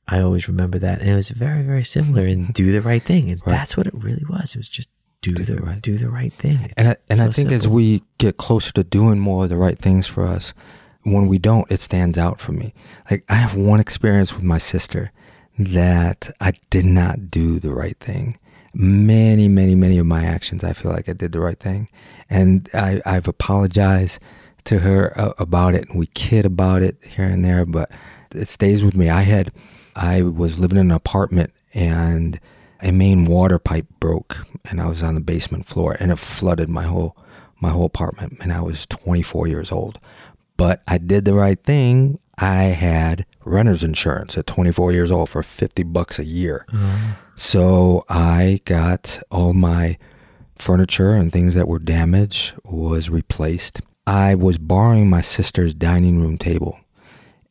I 0.10 0.22
always 0.22 0.48
remember 0.48 0.78
that. 0.80 1.00
And 1.00 1.10
it 1.10 1.16
was 1.16 1.30
very, 1.30 1.64
very 1.64 1.84
similar 1.84 2.26
in 2.26 2.46
Do 2.52 2.72
the 2.72 2.82
Right 2.82 3.04
Thing. 3.04 3.30
And 3.30 3.40
right. 3.46 3.54
that's 3.54 3.78
what 3.78 3.88
it 3.88 3.94
really 3.94 4.26
was. 4.30 4.56
It 4.56 4.58
was 4.58 4.70
just 4.70 4.90
do, 5.22 5.34
do 5.34 5.44
the, 5.44 5.62
right. 5.62 5.82
do 5.82 5.98
the 5.98 6.10
right 6.10 6.34
thing. 6.34 6.60
It's 6.64 6.74
and 6.78 6.88
I, 6.90 6.96
and 7.10 7.20
so 7.20 7.26
I 7.26 7.28
think 7.28 7.50
simple. 7.50 7.56
as 7.56 7.68
we 7.68 8.04
get 8.18 8.38
closer 8.38 8.72
to 8.74 8.84
doing 8.84 9.20
more 9.20 9.44
of 9.44 9.50
the 9.50 9.58
right 9.58 9.78
things 9.78 10.08
for 10.08 10.26
us, 10.26 10.54
when 11.04 11.28
we 11.28 11.38
don't, 11.38 11.70
it 11.72 11.82
stands 11.82 12.18
out 12.18 12.40
for 12.42 12.52
me. 12.52 12.74
Like 13.10 13.24
I 13.30 13.36
have 13.36 13.56
one 13.56 13.80
experience 13.80 14.34
with 14.34 14.44
my 14.44 14.58
sister 14.58 15.12
that 15.58 16.30
I 16.40 16.54
did 16.70 16.86
not 16.86 17.32
do 17.32 17.60
the 17.60 17.74
right 17.74 17.98
thing. 18.00 18.38
Many, 18.74 19.48
many, 19.48 19.74
many 19.74 19.98
of 19.98 20.06
my 20.06 20.24
actions, 20.24 20.64
I 20.64 20.74
feel 20.74 20.92
like 20.92 21.10
I 21.10 21.14
did 21.14 21.32
the 21.32 21.40
right 21.40 21.60
thing, 21.60 21.90
and 22.30 22.70
I, 22.74 23.02
I've 23.06 23.28
apologized 23.28 24.20
to 24.66 24.80
her 24.80 25.18
uh, 25.20 25.34
about 25.38 25.76
it, 25.76 25.90
and 25.90 25.98
we 25.98 26.08
kid 26.08 26.46
about 26.46 26.84
it 26.84 26.98
here 27.06 27.26
and 27.26 27.44
there, 27.44 27.66
but 27.66 27.92
it 28.36 28.50
stays 28.50 28.84
with 28.84 28.96
me. 28.96 29.10
I 29.10 29.22
had, 29.22 29.52
I 29.96 30.22
was 30.22 30.60
living 30.60 30.78
in 30.78 30.92
an 30.92 30.96
apartment, 30.96 31.54
and 31.74 32.40
a 32.82 32.92
main 32.92 33.26
water 33.26 33.60
pipe 33.60 33.88
broke 34.00 34.46
and 34.66 34.82
I 34.82 34.88
was 34.88 35.02
on 35.04 35.16
the 35.16 35.22
basement 35.22 35.66
floor 35.66 35.96
and 36.00 36.12
it 36.12 36.20
flooded 36.20 36.70
my 36.70 36.84
whole 36.84 37.18
my 37.60 37.70
whole 37.70 37.86
apartment 37.86 38.38
and 38.42 38.54
I 38.54 38.62
was 38.62 38.86
24 38.86 39.48
years 39.48 39.72
old. 39.72 40.00
But 40.58 40.84
I 40.88 40.98
did 40.98 41.26
the 41.26 41.34
right 41.34 41.62
thing. 41.62 42.20
I 42.38 42.64
had 42.64 43.26
renter's 43.46 43.84
insurance 43.84 44.38
at 44.38 44.48
24 44.48 44.92
years 44.92 45.12
old 45.12 45.30
for 45.30 45.42
50 45.42 45.84
bucks 45.84 46.20
a 46.20 46.26
year. 46.26 46.66
Mm-hmm. 46.72 47.12
So 47.36 48.04
I 48.10 48.62
got 48.66 49.20
all 49.32 49.54
my 49.54 49.98
furniture 50.58 51.14
and 51.14 51.32
things 51.32 51.54
that 51.56 51.68
were 51.68 51.80
damaged 51.80 52.54
was 52.64 53.10
replaced. 53.10 53.82
I 54.06 54.36
was 54.36 54.58
borrowing 54.58 55.10
my 55.10 55.22
sister's 55.22 55.74
dining 55.74 56.22
room 56.22 56.38
table 56.38 56.80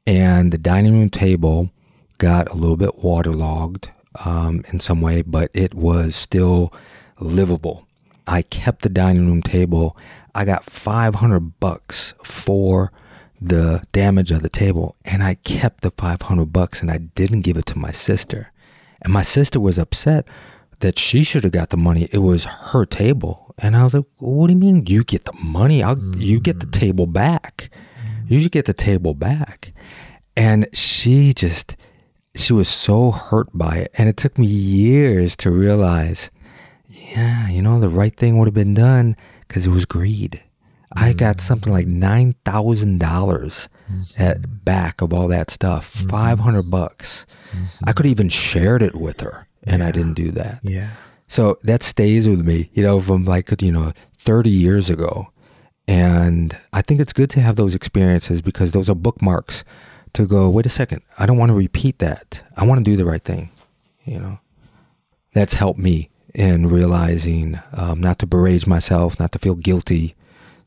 and 0.06 0.52
the 0.52 0.58
dining 0.58 0.98
room 0.98 1.10
table 1.10 1.70
got 2.18 2.50
a 2.50 2.54
little 2.54 2.76
bit 2.76 2.98
waterlogged 2.98 3.90
um, 4.24 4.62
in 4.72 4.80
some 4.80 5.00
way, 5.00 5.22
but 5.22 5.50
it 5.52 5.74
was 5.74 6.14
still 6.14 6.72
livable. 7.18 7.86
I 8.26 8.42
kept 8.42 8.82
the 8.82 8.88
dining 8.88 9.28
room 9.28 9.42
table. 9.42 9.96
I 10.34 10.44
got 10.44 10.64
500 10.64 11.60
bucks 11.60 12.14
for 12.22 12.92
the 13.40 13.82
damage 13.92 14.30
of 14.30 14.42
the 14.42 14.48
table 14.48 14.96
and 15.04 15.22
I 15.22 15.34
kept 15.34 15.82
the 15.82 15.90
500 15.90 16.52
bucks 16.52 16.80
and 16.80 16.90
I 16.90 16.98
didn't 16.98 17.42
give 17.42 17.56
it 17.56 17.66
to 17.66 17.78
my 17.78 17.92
sister. 17.92 18.52
And 19.02 19.12
my 19.12 19.22
sister 19.22 19.60
was 19.60 19.78
upset 19.78 20.26
that 20.80 20.98
she 20.98 21.24
should 21.24 21.42
have 21.42 21.52
got 21.52 21.70
the 21.70 21.76
money. 21.76 22.08
It 22.12 22.18
was 22.18 22.44
her 22.44 22.84
table. 22.84 23.54
And 23.58 23.76
I 23.76 23.84
was 23.84 23.94
like, 23.94 24.04
what 24.18 24.48
do 24.48 24.52
you 24.52 24.58
mean 24.58 24.84
you 24.86 25.04
get 25.04 25.24
the 25.24 25.32
money? 25.42 25.82
I'll, 25.82 25.96
mm-hmm. 25.96 26.20
You 26.20 26.40
get 26.40 26.60
the 26.60 26.66
table 26.66 27.06
back. 27.06 27.70
You 28.28 28.40
should 28.40 28.52
get 28.52 28.66
the 28.66 28.72
table 28.72 29.14
back. 29.14 29.72
And 30.36 30.68
she 30.74 31.32
just, 31.32 31.76
she 32.34 32.52
was 32.52 32.68
so 32.68 33.10
hurt 33.10 33.48
by 33.54 33.76
it. 33.76 33.92
And 33.96 34.08
it 34.08 34.16
took 34.16 34.36
me 34.36 34.46
years 34.46 35.36
to 35.36 35.50
realize, 35.50 36.30
yeah, 36.86 37.48
you 37.48 37.62
know, 37.62 37.78
the 37.78 37.88
right 37.88 38.14
thing 38.14 38.38
would 38.38 38.46
have 38.46 38.54
been 38.54 38.74
done 38.74 39.16
because 39.46 39.66
it 39.66 39.70
was 39.70 39.86
greed. 39.86 40.42
Mm-hmm. 40.94 41.04
I 41.04 41.12
got 41.12 41.40
something 41.40 41.72
like 41.72 41.86
nine 41.86 42.34
thousand 42.44 42.98
dollars 42.98 43.68
at 44.18 44.38
mm-hmm. 44.38 44.54
back 44.64 45.00
of 45.00 45.12
all 45.12 45.28
that 45.28 45.50
stuff, 45.50 45.94
mm-hmm. 45.94 46.08
five 46.08 46.40
hundred 46.40 46.70
bucks. 46.70 47.26
Mm-hmm. 47.52 47.88
I 47.88 47.92
could 47.92 48.06
even 48.06 48.28
shared 48.28 48.82
it 48.82 48.94
with 48.94 49.20
her, 49.20 49.45
and 49.66 49.82
yeah. 49.82 49.88
I 49.88 49.90
didn't 49.90 50.14
do 50.14 50.30
that. 50.32 50.60
Yeah. 50.62 50.90
So 51.28 51.58
that 51.64 51.82
stays 51.82 52.28
with 52.28 52.46
me, 52.46 52.70
you 52.72 52.82
know, 52.82 53.00
from 53.00 53.24
like 53.24 53.60
you 53.60 53.72
know 53.72 53.92
thirty 54.16 54.50
years 54.50 54.88
ago, 54.88 55.28
and 55.88 56.56
I 56.72 56.82
think 56.82 57.00
it's 57.00 57.12
good 57.12 57.30
to 57.30 57.40
have 57.40 57.56
those 57.56 57.74
experiences 57.74 58.40
because 58.40 58.72
those 58.72 58.88
are 58.88 58.94
bookmarks 58.94 59.64
to 60.12 60.26
go, 60.26 60.48
wait 60.48 60.66
a 60.66 60.70
second, 60.70 61.02
I 61.18 61.26
don't 61.26 61.36
want 61.36 61.50
to 61.50 61.54
repeat 61.54 61.98
that. 61.98 62.42
I 62.56 62.64
want 62.64 62.78
to 62.78 62.84
do 62.84 62.96
the 62.96 63.04
right 63.04 63.22
thing. 63.22 63.50
You 64.04 64.20
know, 64.20 64.38
that's 65.34 65.54
helped 65.54 65.78
me 65.78 66.10
in 66.34 66.68
realizing 66.68 67.58
um, 67.72 68.00
not 68.00 68.18
to 68.20 68.26
berate 68.26 68.66
myself, 68.66 69.18
not 69.18 69.32
to 69.32 69.38
feel 69.38 69.54
guilty 69.54 70.14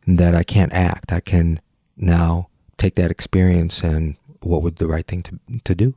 that 0.07 0.35
I 0.35 0.43
can't 0.43 0.73
act. 0.73 1.11
I 1.11 1.19
can 1.19 1.61
now 1.95 2.49
take 2.77 2.95
that 2.95 3.11
experience 3.11 3.81
and 3.83 4.15
what 4.41 4.63
would 4.63 4.77
the 4.77 4.87
right 4.87 5.05
thing 5.05 5.23
to, 5.23 5.39
to 5.63 5.75
do? 5.75 5.95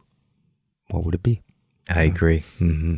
What 0.90 1.04
would 1.04 1.14
it 1.14 1.22
be? 1.22 1.42
I 1.88 2.02
agree. 2.02 2.40
Mm-hmm. 2.60 2.96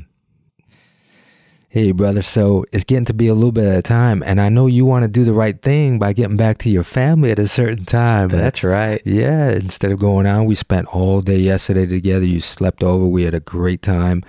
Hey, 1.68 1.90
brother. 1.90 2.22
So 2.22 2.64
it's 2.72 2.84
getting 2.84 3.06
to 3.06 3.14
be 3.14 3.26
a 3.26 3.34
little 3.34 3.50
bit 3.50 3.66
at 3.66 3.78
a 3.78 3.82
time, 3.82 4.22
and 4.22 4.40
I 4.40 4.48
know 4.48 4.66
you 4.66 4.84
want 4.84 5.02
to 5.02 5.08
do 5.08 5.24
the 5.24 5.32
right 5.32 5.60
thing 5.60 5.98
by 5.98 6.12
getting 6.12 6.36
back 6.36 6.58
to 6.58 6.70
your 6.70 6.84
family 6.84 7.32
at 7.32 7.40
a 7.40 7.48
certain 7.48 7.84
time. 7.84 8.28
That's, 8.28 8.42
That's 8.42 8.64
right. 8.64 9.02
Yeah. 9.04 9.50
Instead 9.50 9.90
of 9.90 9.98
going 9.98 10.26
out, 10.26 10.44
we 10.44 10.54
spent 10.54 10.86
all 10.94 11.20
day 11.20 11.38
yesterday 11.38 11.86
together. 11.86 12.24
You 12.24 12.40
slept 12.40 12.84
over. 12.84 13.06
We 13.06 13.24
had 13.24 13.34
a 13.34 13.40
great 13.40 13.82
time. 13.82 14.22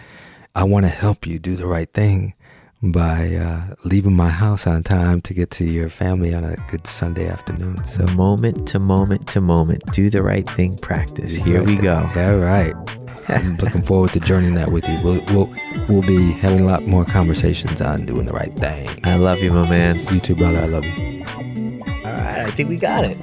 I 0.56 0.64
want 0.64 0.86
to 0.86 0.90
help 0.90 1.28
you 1.28 1.38
do 1.38 1.56
the 1.56 1.68
right 1.68 1.92
thing 1.94 2.34
by 2.82 3.36
uh, 3.36 3.76
leaving 3.84 4.16
my 4.16 4.30
house 4.30 4.68
on 4.68 4.84
time 4.84 5.22
to 5.22 5.34
get 5.34 5.50
to 5.52 5.66
your 5.66 5.90
family 5.90 6.34
on 6.34 6.44
a 6.44 6.56
good 6.70 6.86
Sunday 6.86 7.28
afternoon. 7.28 7.84
So 7.86 8.06
moment 8.16 8.68
to 8.70 8.80
moment 8.80 9.28
to 9.30 9.42
moment, 9.42 9.92
do 9.92 10.10
the 10.10 10.22
right 10.22 10.48
thing. 10.50 10.78
Practice. 10.78 11.36
Here 11.36 11.60
right 11.60 11.68
we 11.68 11.78
go. 11.78 11.96
All 12.16 12.38
right. 12.38 12.76
I'm 13.28 13.56
looking 13.62 13.82
forward 13.82 14.12
to 14.14 14.20
journeying 14.20 14.56
that 14.56 14.72
with 14.72 14.88
you. 14.88 15.00
We'll, 15.04 15.24
we'll 15.34 15.54
we'll 15.88 16.02
be 16.08 16.32
having 16.34 16.62
a 16.62 16.66
lot 16.66 16.86
more 16.86 17.06
conversations 17.06 17.82
on 17.82 18.06
doing 18.06 18.26
the 18.26 18.34
right 18.34 18.54
thing. 18.54 18.88
I 19.04 19.16
love 19.16 19.40
you, 19.40 19.52
my 19.52 19.68
man. 19.70 20.00
You 20.14 20.20
too, 20.20 20.36
brother. 20.36 20.60
I 20.60 20.66
love 20.66 20.86
you. 20.86 21.24
All 22.06 22.12
right, 22.12 22.46
I 22.46 22.52
think 22.52 22.70
we 22.70 22.78
got 22.78 23.06
it. 23.06 23.18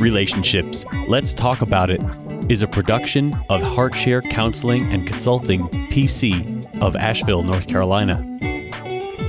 Relationships. 0.00 0.84
Let's 1.08 1.34
talk 1.34 1.60
about 1.60 1.90
it. 1.90 2.02
Is 2.48 2.62
a 2.62 2.66
production 2.66 3.32
of 3.48 3.60
HeartShare 3.62 4.28
Counseling 4.28 4.92
and 4.92 5.06
Consulting, 5.06 5.68
PC, 5.90 6.59
of 6.80 6.96
Asheville, 6.96 7.42
North 7.42 7.66
Carolina. 7.66 8.26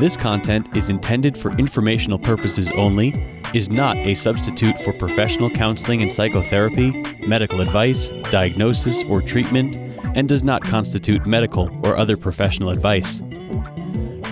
This 0.00 0.16
content 0.16 0.74
is 0.76 0.90
intended 0.90 1.38
for 1.38 1.56
informational 1.58 2.18
purposes 2.18 2.72
only, 2.72 3.14
is 3.54 3.68
not 3.68 3.96
a 3.98 4.14
substitute 4.14 4.80
for 4.80 4.92
professional 4.94 5.50
counseling 5.50 6.02
and 6.02 6.12
psychotherapy, 6.12 6.90
medical 7.26 7.60
advice, 7.60 8.08
diagnosis, 8.30 9.02
or 9.04 9.20
treatment, 9.20 9.76
and 10.16 10.28
does 10.28 10.42
not 10.42 10.62
constitute 10.62 11.26
medical 11.26 11.70
or 11.86 11.96
other 11.96 12.16
professional 12.16 12.70
advice. 12.70 13.22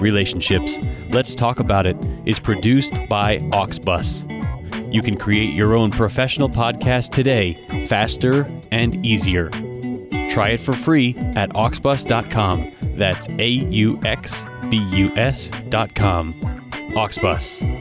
Relationships, 0.00 0.78
Let's 1.10 1.34
Talk 1.34 1.60
About 1.60 1.86
It 1.86 1.96
is 2.24 2.38
produced 2.38 2.94
by 3.08 3.38
Auxbus. 3.50 4.26
You 4.92 5.02
can 5.02 5.16
create 5.16 5.54
your 5.54 5.74
own 5.74 5.90
professional 5.90 6.48
podcast 6.48 7.10
today, 7.10 7.86
faster 7.86 8.50
and 8.72 9.04
easier. 9.04 9.50
Try 10.30 10.50
it 10.50 10.60
for 10.60 10.72
free 10.72 11.16
at 11.36 11.50
auxbus.com. 11.50 12.72
That's 12.96 13.28
A 13.38 13.48
U 13.48 14.00
X 14.04 14.44
B 14.68 14.76
U 14.76 15.12
S.com. 15.16 16.34
Auxbus. 16.94 17.79